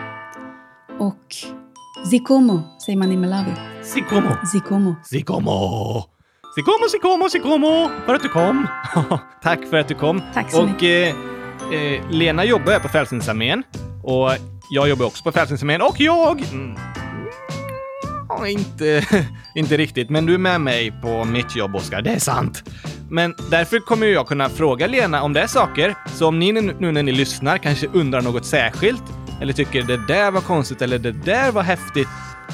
Och 0.98 1.34
Zikomo 2.10 2.62
säger 2.86 2.98
man 2.98 3.12
i 3.12 3.16
Malawi. 3.16 3.50
Sikomo! 3.82 4.28
Zikomo. 4.52 4.94
Sikomo! 5.04 6.04
Sikomo, 6.54 6.88
Sikomo, 6.88 7.28
Sikomo! 7.28 7.90
För 8.06 8.14
att 8.14 8.22
du 8.22 8.28
kom! 8.28 8.66
Tack 9.42 9.64
för 9.70 9.76
att 9.76 9.88
du 9.88 9.94
kom. 9.94 10.22
Tack 10.34 10.50
så 10.50 10.62
och, 10.62 10.82
eh, 10.82 11.14
eh, 11.72 12.10
Lena 12.10 12.44
jobbar 12.44 12.72
här 12.72 12.80
på 12.80 12.88
Frälsningsarmén. 12.88 13.62
Och 14.02 14.30
jag 14.70 14.88
jobbar 14.88 15.06
också 15.06 15.24
på 15.24 15.32
Frälsningsarmén. 15.32 15.82
Och 15.82 15.94
jag... 16.00 16.40
Mm, 16.52 16.76
ja, 18.28 18.46
inte, 18.48 19.06
inte 19.54 19.76
riktigt, 19.76 20.10
men 20.10 20.26
du 20.26 20.34
är 20.34 20.38
med 20.38 20.60
mig 20.60 20.92
på 21.02 21.24
mitt 21.24 21.56
jobb, 21.56 21.76
Oskar. 21.76 22.02
Det 22.02 22.10
är 22.10 22.18
sant. 22.18 22.62
Men 23.10 23.34
därför 23.50 23.78
kommer 23.78 24.06
jag 24.06 24.26
kunna 24.26 24.48
fråga 24.48 24.86
Lena 24.86 25.22
om 25.22 25.32
det 25.32 25.40
är 25.40 25.46
saker. 25.46 25.94
Så 26.06 26.28
om 26.28 26.38
ni 26.38 26.52
nu 26.52 26.92
när 26.92 27.02
ni 27.02 27.12
lyssnar 27.12 27.58
kanske 27.58 27.86
undrar 27.86 28.22
något 28.22 28.44
särskilt, 28.44 29.02
eller 29.40 29.52
tycker 29.52 29.82
det 29.82 30.06
där 30.06 30.30
var 30.30 30.40
konstigt, 30.40 30.82
eller 30.82 30.98
det 30.98 31.12
där 31.12 31.52
var 31.52 31.62
häftigt, 31.62 32.08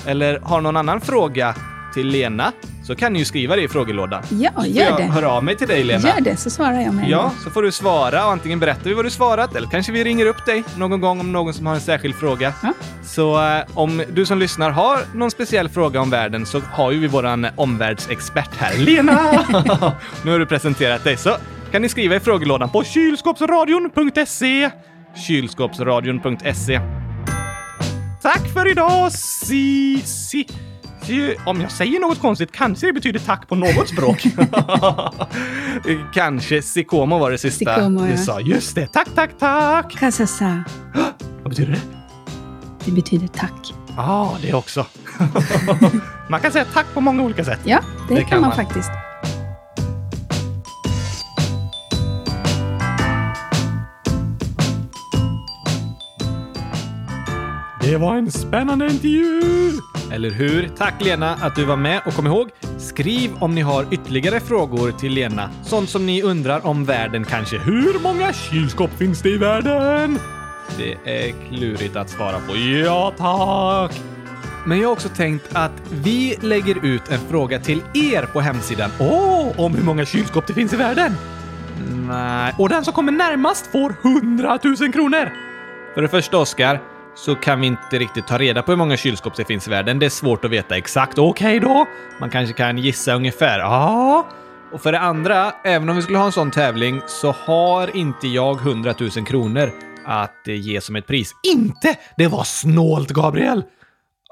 eller 0.07 0.41
har 0.41 0.61
någon 0.61 0.77
annan 0.77 1.01
fråga 1.01 1.55
till 1.97 2.09
Lena, 2.09 2.53
så 2.83 2.97
kan 2.97 3.13
ni 3.13 3.19
ju 3.19 3.25
skriva 3.25 3.57
det 3.57 3.63
i 3.63 3.69
frågelådan. 3.69 4.23
Ja, 4.31 4.67
gör 4.67 4.85
jag 4.85 4.97
det. 4.97 5.03
höra 5.03 5.31
av 5.31 5.45
mig 5.45 5.57
till 5.57 5.69
dig, 5.69 5.85
Lena. 5.85 6.09
Gör 6.09 6.21
det, 6.21 6.37
så 6.37 6.51
svarar 6.51 6.81
jag 6.81 6.95
med 6.95 7.09
Ja, 7.09 7.33
så 7.45 7.51
får 7.51 7.63
du 7.63 7.73
svara 7.73 8.25
och 8.25 8.33
antingen 8.33 8.59
berättar 8.59 8.85
vi 8.85 8.95
vad 8.95 9.05
du 9.05 9.11
svarat 9.11 9.57
eller 9.57 9.69
kanske 9.69 9.93
vi 9.93 10.05
ringer 10.05 10.27
upp 10.27 10.47
dig 10.47 10.65
någon 10.77 11.01
gång 11.01 11.21
om 11.21 11.33
någon 11.33 11.55
som 11.55 11.67
har 11.67 11.75
en 11.75 11.81
särskild 11.81 12.15
fråga. 12.15 12.53
Ja. 12.63 12.73
Så 13.05 13.57
eh, 13.57 13.63
om 13.75 14.03
du 14.13 14.27
som 14.27 14.39
lyssnar 14.39 14.71
har 14.71 14.99
någon 15.15 15.31
speciell 15.31 15.69
fråga 15.69 16.01
om 16.01 16.11
världen 16.11 16.47
så 16.47 16.61
har 16.61 16.91
ju 16.93 16.99
vi 16.99 17.07
våran 17.07 17.47
omvärldsexpert 17.57 18.57
här, 18.59 18.79
Lena! 18.79 19.13
nu 20.25 20.31
har 20.31 20.39
du 20.39 20.47
presenterat 20.47 21.05
dig, 21.05 21.17
så 21.17 21.37
kan 21.73 21.83
ni 21.83 21.89
skriva 21.89 22.17
i 22.17 22.21
frågelådan 22.21 22.69
på 22.71 22.85
kylskåpsradion.se 22.85 24.71
kylskåpsradion.se 25.27 26.81
Tack 28.23 28.53
för 28.55 28.71
idag, 28.71 29.13
si, 29.13 30.01
si. 30.05 30.47
Si. 31.07 31.37
Om 31.47 31.61
jag 31.61 31.73
säger 31.73 32.01
något 32.01 32.21
konstigt 32.21 32.53
kanske 32.53 32.87
det 32.87 32.93
betyder 32.93 33.19
tack 33.19 33.49
på 33.49 33.55
något 33.55 33.89
språk. 33.89 34.25
kanske 36.15 36.63
Sikomo 36.63 37.19
var 37.19 37.31
det 37.31 37.39
sista 37.39 37.75
Sikomo, 37.75 38.01
du 38.01 38.11
ja. 38.11 38.17
sa. 38.17 38.41
Just 38.41 38.75
det. 38.75 38.87
Tack, 38.87 39.09
tack, 39.15 39.31
tack. 39.39 39.97
Kasasa, 39.99 40.65
Vad 41.43 41.51
betyder 41.51 41.73
det? 41.73 41.81
det 42.85 42.93
betyder 42.93 43.27
tack. 43.27 43.75
Ja, 43.97 44.03
ah, 44.03 44.39
det 44.43 44.55
också. 44.55 44.87
man 46.31 46.41
kan 46.41 46.53
säga 46.53 46.65
tack 46.73 46.87
på 46.95 47.01
många 47.01 47.23
olika 47.23 47.45
sätt. 47.45 47.61
Ja, 47.65 47.81
det, 48.09 48.15
Det 48.15 48.21
kan, 48.21 48.31
kan 48.31 48.41
man, 48.41 48.49
man. 48.49 48.57
faktiskt. 48.57 48.91
Det 57.87 57.97
var 57.97 58.17
en 58.17 58.31
spännande 58.31 58.87
intervju! 58.87 59.43
Eller 60.13 60.31
hur? 60.31 60.69
Tack 60.69 61.05
Lena 61.05 61.35
att 61.35 61.57
du 61.57 61.65
var 61.65 61.77
med 61.77 62.01
och 62.07 62.13
kom 62.15 62.27
ihåg, 62.27 62.49
skriv 62.79 63.31
om 63.39 63.55
ni 63.55 63.61
har 63.61 63.87
ytterligare 63.91 64.41
frågor 64.41 64.93
till 64.93 65.13
Lena. 65.13 65.51
Sånt 65.63 65.91
som 65.91 66.07
ni 66.07 66.23
undrar 66.23 66.67
om 66.67 66.85
världen 66.85 67.25
kanske. 67.25 67.59
Hur 67.59 68.03
många 68.03 68.33
kylskåp 68.33 68.91
finns 68.99 69.23
det 69.23 69.29
i 69.29 69.37
världen? 69.37 70.19
Det 70.79 70.93
är 71.05 71.49
klurigt 71.49 71.97
att 71.97 72.11
svara 72.11 72.39
på. 72.39 72.57
Ja, 72.57 73.13
tack! 73.19 74.01
Men 74.67 74.79
jag 74.79 74.89
har 74.89 74.93
också 74.93 75.09
tänkt 75.09 75.45
att 75.53 75.83
vi 75.91 76.37
lägger 76.41 76.87
ut 76.87 77.09
en 77.09 77.21
fråga 77.31 77.59
till 77.59 77.83
er 77.95 78.23
på 78.33 78.41
hemsidan. 78.41 78.91
Åh, 79.01 79.61
om 79.61 79.75
hur 79.75 79.85
många 79.85 80.05
kylskåp 80.05 80.47
det 80.47 80.55
finns 80.55 80.73
i 80.73 80.77
världen? 80.77 81.13
Nej. 82.09 82.55
Och 82.59 82.69
den 82.69 82.85
som 82.85 82.95
kommer 82.95 83.13
närmast 83.13 83.67
får 83.67 83.95
100 84.03 84.59
000 84.65 84.93
kronor! 84.93 85.33
För 85.95 86.03
det 86.03 86.09
första, 86.09 86.39
Oskar, 86.39 86.81
så 87.17 87.35
kan 87.35 87.61
vi 87.61 87.67
inte 87.67 87.99
riktigt 87.99 88.27
ta 88.27 88.39
reda 88.39 88.63
på 88.63 88.73
hur 88.73 88.77
många 88.77 88.97
kylskåp 88.97 89.37
det 89.37 89.45
finns 89.45 89.67
i 89.67 89.71
världen. 89.71 89.99
Det 89.99 90.07
är 90.07 90.11
svårt 90.11 90.45
att 90.45 90.51
veta 90.51 90.77
exakt. 90.77 91.19
Okej 91.19 91.61
då, 91.61 91.87
man 92.21 92.31
kanske 92.31 92.55
kan 92.55 92.79
gissa 92.79 93.15
ungefär. 93.15 93.59
Ja. 93.59 94.27
Och 94.73 94.83
för 94.83 94.93
det 94.93 94.99
andra, 94.99 95.53
även 95.65 95.89
om 95.89 95.97
vi 95.97 96.03
skulle 96.03 96.19
ha 96.19 96.27
en 96.27 96.33
sån 96.33 96.51
tävling 96.51 97.01
så 97.07 97.35
har 97.45 97.97
inte 97.97 98.29
jag 98.29 98.61
100 98.61 98.95
000 99.01 99.11
kronor 99.11 99.71
att 100.05 100.49
eh, 100.49 100.55
ge 100.55 100.81
som 100.81 100.97
ett 100.97 101.07
pris. 101.07 101.33
Inte? 101.55 101.99
Det 102.17 102.27
var 102.27 102.45
snålt, 102.45 103.11
Gabriel! 103.11 103.63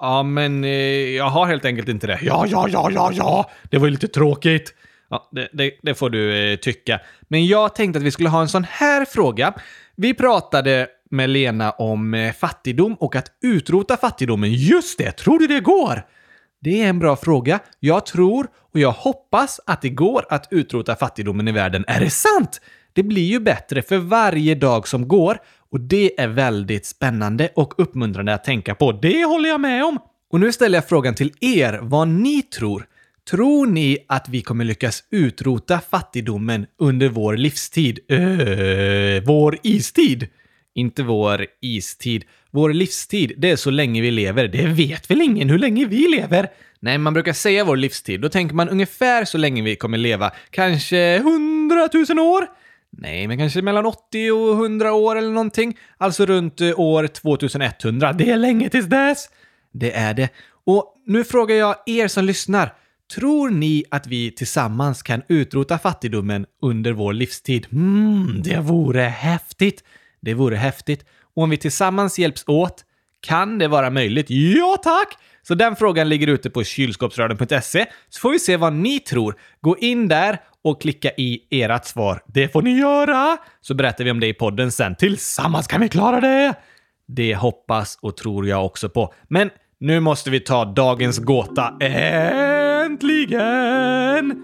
Ja, 0.00 0.22
men 0.22 0.64
eh, 0.64 0.70
jag 1.16 1.28
har 1.28 1.46
helt 1.46 1.64
enkelt 1.64 1.88
inte 1.88 2.06
det. 2.06 2.18
Ja, 2.22 2.46
ja, 2.48 2.68
ja, 2.68 2.90
ja, 2.90 3.10
ja. 3.12 3.50
Det 3.70 3.78
var 3.78 3.86
ju 3.86 3.90
lite 3.90 4.08
tråkigt. 4.08 4.74
Ja, 5.14 5.28
det, 5.32 5.48
det, 5.52 5.72
det 5.82 5.94
får 5.94 6.10
du 6.10 6.52
eh, 6.52 6.56
tycka. 6.56 7.00
Men 7.28 7.46
jag 7.46 7.74
tänkte 7.74 7.98
att 7.98 8.04
vi 8.04 8.10
skulle 8.10 8.28
ha 8.28 8.40
en 8.40 8.48
sån 8.48 8.66
här 8.70 9.04
fråga. 9.04 9.54
Vi 9.96 10.14
pratade 10.14 10.86
med 11.10 11.30
Lena 11.30 11.70
om 11.70 12.14
eh, 12.14 12.32
fattigdom 12.32 12.94
och 12.94 13.16
att 13.16 13.26
utrota 13.42 13.96
fattigdomen. 13.96 14.52
Just 14.52 14.98
det! 14.98 15.12
Tror 15.12 15.38
du 15.38 15.46
det 15.46 15.60
går? 15.60 16.06
Det 16.60 16.82
är 16.82 16.88
en 16.88 16.98
bra 16.98 17.16
fråga. 17.16 17.58
Jag 17.80 18.06
tror 18.06 18.46
och 18.72 18.80
jag 18.80 18.92
hoppas 18.92 19.60
att 19.66 19.82
det 19.82 19.88
går 19.88 20.26
att 20.28 20.48
utrota 20.50 20.96
fattigdomen 20.96 21.48
i 21.48 21.52
världen. 21.52 21.84
Är 21.86 22.00
det 22.00 22.10
sant? 22.10 22.60
Det 22.92 23.02
blir 23.02 23.26
ju 23.26 23.40
bättre 23.40 23.82
för 23.82 23.98
varje 23.98 24.54
dag 24.54 24.88
som 24.88 25.08
går 25.08 25.38
och 25.70 25.80
det 25.80 26.20
är 26.20 26.28
väldigt 26.28 26.86
spännande 26.86 27.48
och 27.56 27.74
uppmuntrande 27.78 28.34
att 28.34 28.44
tänka 28.44 28.74
på. 28.74 28.92
Det 28.92 29.24
håller 29.24 29.48
jag 29.48 29.60
med 29.60 29.84
om! 29.84 29.98
Och 30.30 30.40
nu 30.40 30.52
ställer 30.52 30.78
jag 30.78 30.88
frågan 30.88 31.14
till 31.14 31.32
er 31.40 31.78
vad 31.82 32.08
ni 32.08 32.42
tror. 32.42 32.86
Tror 33.30 33.66
ni 33.66 33.98
att 34.08 34.28
vi 34.28 34.42
kommer 34.42 34.64
lyckas 34.64 35.04
utrota 35.10 35.80
fattigdomen 35.90 36.66
under 36.78 37.08
vår 37.08 37.36
livstid? 37.36 37.98
Öh, 38.08 39.22
vår 39.26 39.58
istid? 39.62 40.28
Inte 40.74 41.02
vår 41.02 41.46
istid. 41.62 42.24
Vår 42.50 42.72
livstid, 42.72 43.32
det 43.36 43.50
är 43.50 43.56
så 43.56 43.70
länge 43.70 44.00
vi 44.00 44.10
lever. 44.10 44.48
Det 44.48 44.66
vet 44.66 45.10
väl 45.10 45.20
ingen 45.20 45.50
hur 45.50 45.58
länge 45.58 45.84
vi 45.84 46.08
lever? 46.08 46.48
Nej, 46.80 46.98
man 46.98 47.14
brukar 47.14 47.32
säga 47.32 47.64
vår 47.64 47.76
livstid. 47.76 48.20
Då 48.20 48.28
tänker 48.28 48.54
man 48.54 48.68
ungefär 48.68 49.24
så 49.24 49.38
länge 49.38 49.62
vi 49.62 49.76
kommer 49.76 49.98
leva. 49.98 50.32
Kanske 50.50 51.18
hundratusen 51.18 52.18
år? 52.18 52.46
Nej, 52.90 53.28
men 53.28 53.38
kanske 53.38 53.62
mellan 53.62 53.86
80 53.86 54.30
och 54.30 54.52
100 54.52 54.92
år 54.92 55.16
eller 55.16 55.30
någonting. 55.30 55.78
Alltså 55.98 56.26
runt 56.26 56.60
eh, 56.60 56.80
år 56.80 57.06
2100. 57.06 58.12
Det 58.12 58.30
är 58.30 58.36
länge 58.36 58.68
tills 58.68 58.86
dess. 58.86 59.28
Det 59.72 59.92
är 59.92 60.14
det. 60.14 60.28
Och 60.64 61.02
nu 61.06 61.24
frågar 61.24 61.56
jag 61.56 61.76
er 61.86 62.08
som 62.08 62.24
lyssnar. 62.24 62.74
Tror 63.12 63.50
ni 63.50 63.84
att 63.90 64.06
vi 64.06 64.30
tillsammans 64.30 65.02
kan 65.02 65.22
utrota 65.28 65.78
fattigdomen 65.78 66.46
under 66.62 66.92
vår 66.92 67.12
livstid? 67.12 67.66
Mm, 67.72 68.42
det 68.44 68.60
vore 68.60 69.02
häftigt. 69.02 69.84
Det 70.20 70.34
vore 70.34 70.56
häftigt. 70.56 71.04
Och 71.36 71.42
om 71.42 71.50
vi 71.50 71.56
tillsammans 71.56 72.18
hjälps 72.18 72.44
åt, 72.46 72.84
kan 73.20 73.58
det 73.58 73.68
vara 73.68 73.90
möjligt? 73.90 74.26
Ja, 74.28 74.76
tack! 74.82 75.18
Så 75.42 75.54
den 75.54 75.76
frågan 75.76 76.08
ligger 76.08 76.26
ute 76.26 76.50
på 76.50 76.64
kylskåpsradion.se, 76.64 77.86
så 78.08 78.20
får 78.20 78.30
vi 78.30 78.38
se 78.38 78.56
vad 78.56 78.72
ni 78.72 79.00
tror. 79.00 79.36
Gå 79.60 79.78
in 79.78 80.08
där 80.08 80.38
och 80.64 80.80
klicka 80.80 81.10
i 81.16 81.40
ert 81.50 81.84
svar. 81.84 82.22
Det 82.26 82.48
får 82.48 82.62
ni 82.62 82.78
göra! 82.78 83.36
Så 83.60 83.74
berättar 83.74 84.04
vi 84.04 84.10
om 84.10 84.20
det 84.20 84.26
i 84.26 84.34
podden 84.34 84.72
sen. 84.72 84.94
Tillsammans 84.94 85.66
kan 85.66 85.80
vi 85.80 85.88
klara 85.88 86.20
det! 86.20 86.54
Det 87.06 87.34
hoppas 87.34 87.98
och 88.02 88.16
tror 88.16 88.48
jag 88.48 88.66
också 88.66 88.88
på. 88.88 89.14
Men 89.28 89.50
nu 89.80 90.00
måste 90.00 90.30
vi 90.30 90.40
ta 90.40 90.64
dagens 90.64 91.18
gåta. 91.18 91.76
Eh! 91.80 92.53
Äntligen! 92.94 94.34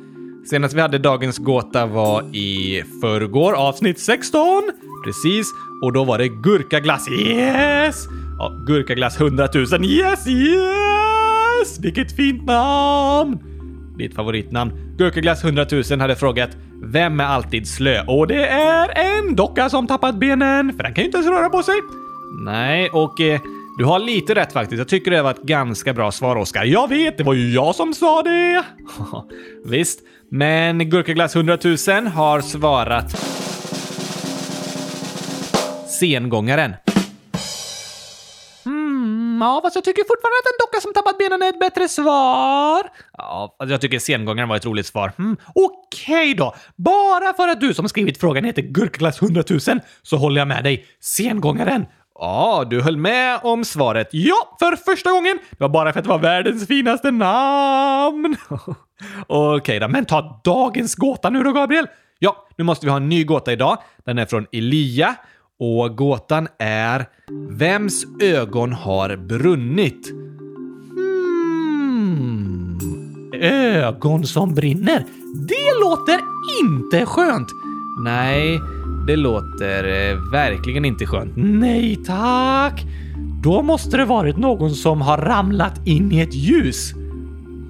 Senast 0.50 0.74
vi 0.74 0.80
hade 0.80 0.98
dagens 0.98 1.38
gåta 1.38 1.86
var 1.86 2.22
i 2.36 2.82
förrgår, 3.00 3.52
avsnitt 3.52 3.98
16. 3.98 4.62
Precis, 5.04 5.46
och 5.82 5.92
då 5.92 6.04
var 6.04 6.18
det 6.18 6.28
gurkaglass. 6.28 7.10
Yes! 7.10 8.06
Ja, 8.38 8.52
gurkaglass 8.66 9.20
100 9.20 9.48
000. 9.54 9.84
Yes, 9.84 10.26
yes! 10.26 11.78
Vilket 11.80 12.16
fint 12.16 12.44
namn! 12.44 13.38
Ditt 13.98 14.14
favoritnamn. 14.14 14.72
Gurkaglass 14.98 15.44
100 15.44 15.66
000 15.90 16.00
hade 16.00 16.16
frågat 16.16 16.50
Vem 16.82 17.20
är 17.20 17.24
alltid 17.24 17.68
slö? 17.68 18.04
Och 18.06 18.26
det 18.26 18.46
är 18.46 18.88
en 18.98 19.36
docka 19.36 19.68
som 19.68 19.86
tappat 19.86 20.14
benen, 20.14 20.72
för 20.76 20.82
den 20.82 20.94
kan 20.94 21.02
ju 21.02 21.06
inte 21.06 21.18
ens 21.18 21.30
röra 21.30 21.48
på 21.48 21.62
sig. 21.62 21.74
Nej, 22.44 22.90
och 22.90 23.20
eh, 23.20 23.40
du 23.80 23.86
har 23.86 23.98
lite 23.98 24.34
rätt 24.34 24.52
faktiskt. 24.52 24.78
Jag 24.78 24.88
tycker 24.88 25.10
det 25.10 25.22
var 25.22 25.30
ett 25.30 25.42
ganska 25.42 25.94
bra 25.94 26.12
svar, 26.12 26.36
Oskar. 26.36 26.64
Jag 26.64 26.88
vet, 26.88 27.18
det 27.18 27.24
var 27.24 27.34
ju 27.34 27.54
jag 27.54 27.74
som 27.74 27.94
sa 27.94 28.22
det! 28.22 28.64
Visst, 29.64 30.00
men 30.30 30.90
Gurkaglass 30.90 31.36
100 31.36 31.58
000 31.64 32.06
har 32.06 32.40
svarat 32.40 33.10
Sengångaren. 35.88 36.74
Hmm, 38.64 39.38
ja, 39.42 39.60
fast 39.62 39.74
jag 39.74 39.84
tycker 39.84 40.02
fortfarande 40.02 40.38
att 40.38 40.46
en 40.46 40.66
docka 40.66 40.80
som 40.80 40.92
tappat 40.92 41.18
benen 41.18 41.42
är 41.42 41.48
ett 41.48 41.60
bättre 41.60 41.88
svar. 41.88 42.82
Ja, 43.18 43.56
jag 43.58 43.80
tycker 43.80 43.98
sengångaren 43.98 44.48
var 44.48 44.56
ett 44.56 44.66
roligt 44.66 44.86
svar. 44.86 45.12
Mm, 45.18 45.36
Okej 45.54 46.34
då. 46.34 46.54
Bara 46.76 47.32
för 47.32 47.48
att 47.48 47.60
du 47.60 47.74
som 47.74 47.88
skrivit 47.88 48.20
frågan 48.20 48.44
heter 48.44 48.62
Gurkglass 48.62 49.22
100 49.22 49.42
000 49.50 49.60
så 50.02 50.16
håller 50.16 50.40
jag 50.40 50.48
med 50.48 50.64
dig. 50.64 50.86
Sengångaren. 51.00 51.86
Ja, 52.20 52.66
du 52.70 52.80
höll 52.80 52.96
med 52.96 53.40
om 53.42 53.64
svaret. 53.64 54.08
Ja, 54.12 54.56
för 54.58 54.76
första 54.76 55.10
gången. 55.10 55.38
Det 55.50 55.60
var 55.60 55.68
bara 55.68 55.92
för 55.92 55.98
att 55.98 56.04
det 56.04 56.10
var 56.10 56.18
världens 56.18 56.66
finaste 56.66 57.10
namn. 57.10 58.36
Okej 59.26 59.80
då, 59.80 59.88
men 59.88 60.04
ta 60.04 60.40
dagens 60.44 60.94
gåta 60.94 61.30
nu 61.30 61.42
då, 61.42 61.52
Gabriel. 61.52 61.86
Ja, 62.18 62.46
nu 62.56 62.64
måste 62.64 62.86
vi 62.86 62.90
ha 62.90 62.96
en 62.96 63.08
ny 63.08 63.24
gåta 63.24 63.52
idag. 63.52 63.78
Den 64.04 64.18
är 64.18 64.26
från 64.26 64.46
Elia 64.52 65.14
och 65.60 65.96
gåtan 65.96 66.48
är 66.58 67.06
Vems 67.50 68.04
ögon 68.22 68.72
har 68.72 69.16
brunnit? 69.16 70.10
Hmm. 70.90 72.78
Ögon 73.42 74.26
som 74.26 74.54
brinner? 74.54 75.04
Det 75.48 75.80
låter 75.82 76.20
inte 76.62 77.06
skönt! 77.06 77.48
Nej, 78.04 78.60
det 79.06 79.16
låter 79.16 79.84
eh, 79.84 80.16
verkligen 80.32 80.84
inte 80.84 81.06
skönt. 81.06 81.32
Nej 81.36 81.96
tack! 82.06 82.84
Då 83.42 83.62
måste 83.62 83.96
det 83.96 84.04
varit 84.04 84.36
någon 84.36 84.74
som 84.74 85.00
har 85.00 85.18
ramlat 85.18 85.86
in 85.86 86.12
i 86.12 86.20
ett 86.20 86.34
ljus. 86.34 86.92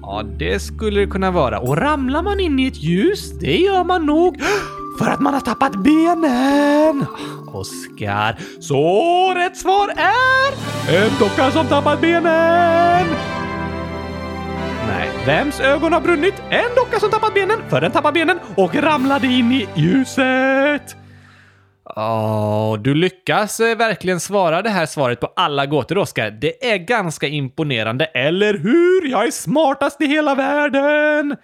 Ja, 0.01 0.23
det 0.37 0.59
skulle 0.59 0.99
det 0.99 1.07
kunna 1.07 1.31
vara. 1.31 1.59
Och 1.59 1.77
ramlar 1.77 2.23
man 2.23 2.39
in 2.39 2.59
i 2.59 2.67
ett 2.67 2.83
ljus, 2.83 3.31
det 3.39 3.57
gör 3.57 3.83
man 3.83 4.05
nog 4.05 4.41
för 4.99 5.09
att 5.09 5.19
man 5.19 5.33
har 5.33 5.41
tappat 5.41 5.83
benen. 5.83 7.05
Oskar. 7.47 8.39
Så 8.59 9.33
rätt 9.35 9.57
svar 9.57 9.89
är 9.95 11.03
en 11.03 11.11
docka 11.19 11.51
som 11.51 11.67
tappat 11.67 12.01
benen. 12.01 13.07
Nej, 14.87 15.09
vems 15.25 15.59
ögon 15.59 15.93
har 15.93 16.01
brunnit? 16.01 16.33
En 16.49 16.75
docka 16.75 16.99
som 16.99 17.09
tappat 17.09 17.33
benen, 17.33 17.57
för 17.69 17.81
den 17.81 17.91
tappade 17.91 18.13
benen 18.13 18.39
och 18.55 18.75
ramlade 18.75 19.27
in 19.27 19.51
i 19.51 19.67
ljuset. 19.75 20.95
Oh, 21.95 22.77
du 22.77 22.93
lyckas 22.93 23.59
eh, 23.59 23.77
verkligen 23.77 24.19
svara 24.19 24.61
det 24.61 24.69
här 24.69 24.85
svaret 24.85 25.19
på 25.19 25.33
alla 25.35 25.65
gåtor, 25.65 25.97
Oskar. 25.97 26.31
Det 26.31 26.71
är 26.71 26.77
ganska 26.77 27.27
imponerande, 27.27 28.05
eller 28.05 28.53
hur? 28.53 29.11
Jag 29.11 29.27
är 29.27 29.31
smartast 29.31 30.01
i 30.01 30.05
hela 30.05 30.35
världen! 30.35 31.37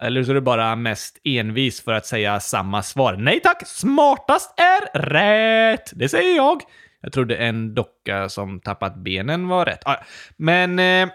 Eller 0.00 0.24
så 0.24 0.30
är 0.30 0.34
du 0.34 0.40
bara 0.40 0.76
mest 0.76 1.20
envis 1.24 1.84
för 1.84 1.92
att 1.92 2.06
säga 2.06 2.40
samma 2.40 2.82
svar. 2.82 3.16
Nej 3.16 3.40
tack! 3.40 3.66
Smartast 3.66 4.60
är 4.60 4.98
rätt! 4.98 5.92
Det 5.94 6.08
säger 6.08 6.36
jag. 6.36 6.62
Jag 7.00 7.12
trodde 7.12 7.36
en 7.36 7.74
docka 7.74 8.28
som 8.28 8.60
tappat 8.60 8.96
benen 8.96 9.48
var 9.48 9.64
rätt. 9.64 9.82
Ah, 9.84 9.96
men 10.36 10.78
eh, 10.78 11.08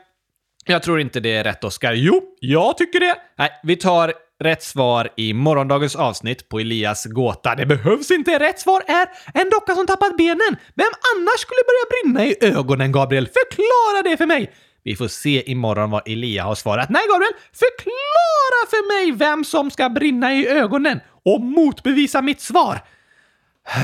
jag 0.65 0.84
tror 0.84 0.99
inte 0.99 1.19
det 1.19 1.36
är 1.36 1.43
rätt, 1.43 1.63
Oskar. 1.63 1.93
Jo, 1.93 2.21
jag 2.39 2.78
tycker 2.78 2.99
det. 2.99 3.15
Nej, 3.38 3.49
vi 3.63 3.75
tar 3.75 4.13
rätt 4.39 4.63
svar 4.63 5.10
i 5.17 5.34
morgondagens 5.34 5.95
avsnitt 5.95 6.49
på 6.49 6.60
Elias 6.60 7.06
gåta. 7.06 7.56
Det 7.56 7.65
behövs 7.65 8.12
inte. 8.12 8.39
Rätt 8.39 8.60
svar 8.60 8.82
är 8.88 9.08
en 9.34 9.49
docka 9.49 9.75
som 9.75 9.88
tappat 9.88 10.17
benen. 10.17 10.56
Vem 10.75 10.93
annars 11.15 11.39
skulle 11.39 11.63
börja 11.69 11.86
brinna 11.93 12.25
i 12.25 12.58
ögonen, 12.58 12.91
Gabriel? 12.91 13.28
Förklara 13.28 14.12
det 14.12 14.17
för 14.17 14.25
mig! 14.25 14.52
Vi 14.84 14.95
får 14.95 15.08
se 15.08 15.52
imorgon 15.52 15.91
vad 15.91 16.08
Elia 16.08 16.43
har 16.43 16.56
svarat. 16.56 16.89
Nej, 16.89 17.02
Gabriel! 17.12 17.34
Förklara 17.54 18.69
för 18.69 18.88
mig 18.88 19.17
vem 19.17 19.43
som 19.43 19.71
ska 19.71 19.89
brinna 19.89 20.34
i 20.34 20.47
ögonen 20.47 20.99
och 21.25 21.41
motbevisa 21.41 22.21
mitt 22.21 22.41
svar. 22.41 22.80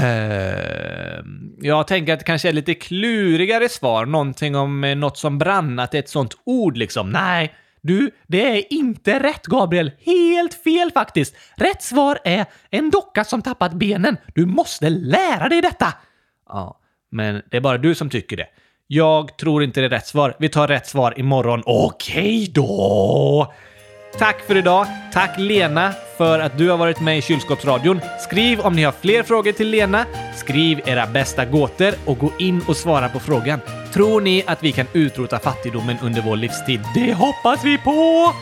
Ehm, 0.03 1.55
jag 1.61 1.87
tänker 1.87 2.13
att 2.13 2.19
det 2.19 2.25
kanske 2.25 2.49
är 2.49 2.53
lite 2.53 2.73
klurigare 2.73 3.69
svar. 3.69 4.05
Någonting 4.05 4.55
om 4.55 4.83
eh, 4.83 4.95
något 4.95 5.17
som 5.17 5.37
brann, 5.37 5.79
att 5.79 5.91
det 5.91 5.97
är 5.97 6.03
ett 6.03 6.09
sånt 6.09 6.37
ord 6.43 6.77
liksom. 6.77 7.09
Nej, 7.09 7.55
du, 7.87 8.11
det 8.27 8.57
är 8.57 8.73
inte 8.73 9.19
rätt, 9.19 9.45
Gabriel. 9.45 9.91
Helt 10.05 10.53
fel 10.53 10.91
faktiskt. 10.91 11.35
Rätt 11.55 11.81
svar 11.81 12.19
är 12.23 12.45
en 12.69 12.89
docka 12.89 13.23
som 13.23 13.41
tappat 13.41 13.73
benen. 13.73 14.17
Du 14.35 14.45
måste 14.45 14.89
lära 14.89 15.49
dig 15.49 15.61
detta. 15.61 15.93
Ja, 16.49 16.79
men 17.11 17.41
det 17.51 17.57
är 17.57 17.61
bara 17.61 17.77
du 17.77 17.95
som 17.95 18.09
tycker 18.09 18.37
det. 18.37 18.47
Jag 18.87 19.37
tror 19.37 19.63
inte 19.63 19.79
det 19.81 19.85
är 19.85 19.89
rätt 19.89 20.07
svar. 20.07 20.35
Vi 20.39 20.49
tar 20.49 20.67
rätt 20.67 20.87
svar 20.87 21.19
imorgon. 21.19 21.63
Okej 21.65 22.51
då! 22.53 23.53
Tack 24.19 24.41
för 24.41 24.57
idag. 24.57 24.87
Tack 25.13 25.39
Lena 25.39 25.93
för 26.17 26.39
att 26.39 26.57
du 26.57 26.69
har 26.69 26.77
varit 26.77 27.01
med 27.01 27.17
i 27.17 27.21
Kylskåpsradion. 27.21 28.01
Skriv 28.19 28.59
om 28.59 28.75
ni 28.75 28.83
har 28.83 28.91
fler 28.91 29.23
frågor 29.23 29.51
till 29.51 29.69
Lena. 29.69 30.05
Skriv 30.35 30.81
era 30.85 31.07
bästa 31.07 31.45
gåtor 31.45 31.93
och 32.05 32.17
gå 32.17 32.31
in 32.39 32.61
och 32.67 32.77
svara 32.77 33.09
på 33.09 33.19
frågan. 33.19 33.59
Tror 33.95 34.21
ni 34.21 34.43
att 34.47 34.63
vi 34.63 34.71
kan 34.71 34.85
utrota 34.93 35.39
fattigdomen 35.39 35.97
under 36.01 36.21
vår 36.21 36.35
livstid? 36.35 36.81
Det 36.95 37.13
hoppas 37.13 37.65
vi 37.65 37.77
på! 37.77 38.33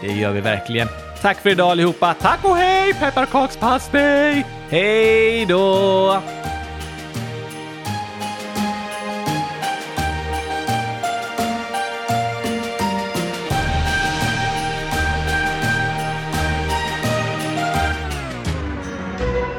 Det 0.00 0.12
gör 0.12 0.32
vi 0.32 0.40
verkligen. 0.40 0.88
Tack 1.22 1.40
för 1.40 1.50
idag 1.50 1.70
allihopa. 1.70 2.14
Tack 2.14 2.44
och 2.44 2.56
hej 2.56 2.94
pepparkakspastej! 2.94 4.46
Hej 4.68 5.46
då! 5.46 6.22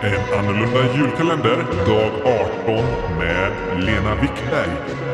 En 0.02 0.40
annorlunda 0.40 0.96
julkalender 0.96 1.58
dag 1.88 2.12
18 2.66 2.86
med 3.18 3.52
Lena 3.84 4.16
Wickberg. 4.16 5.09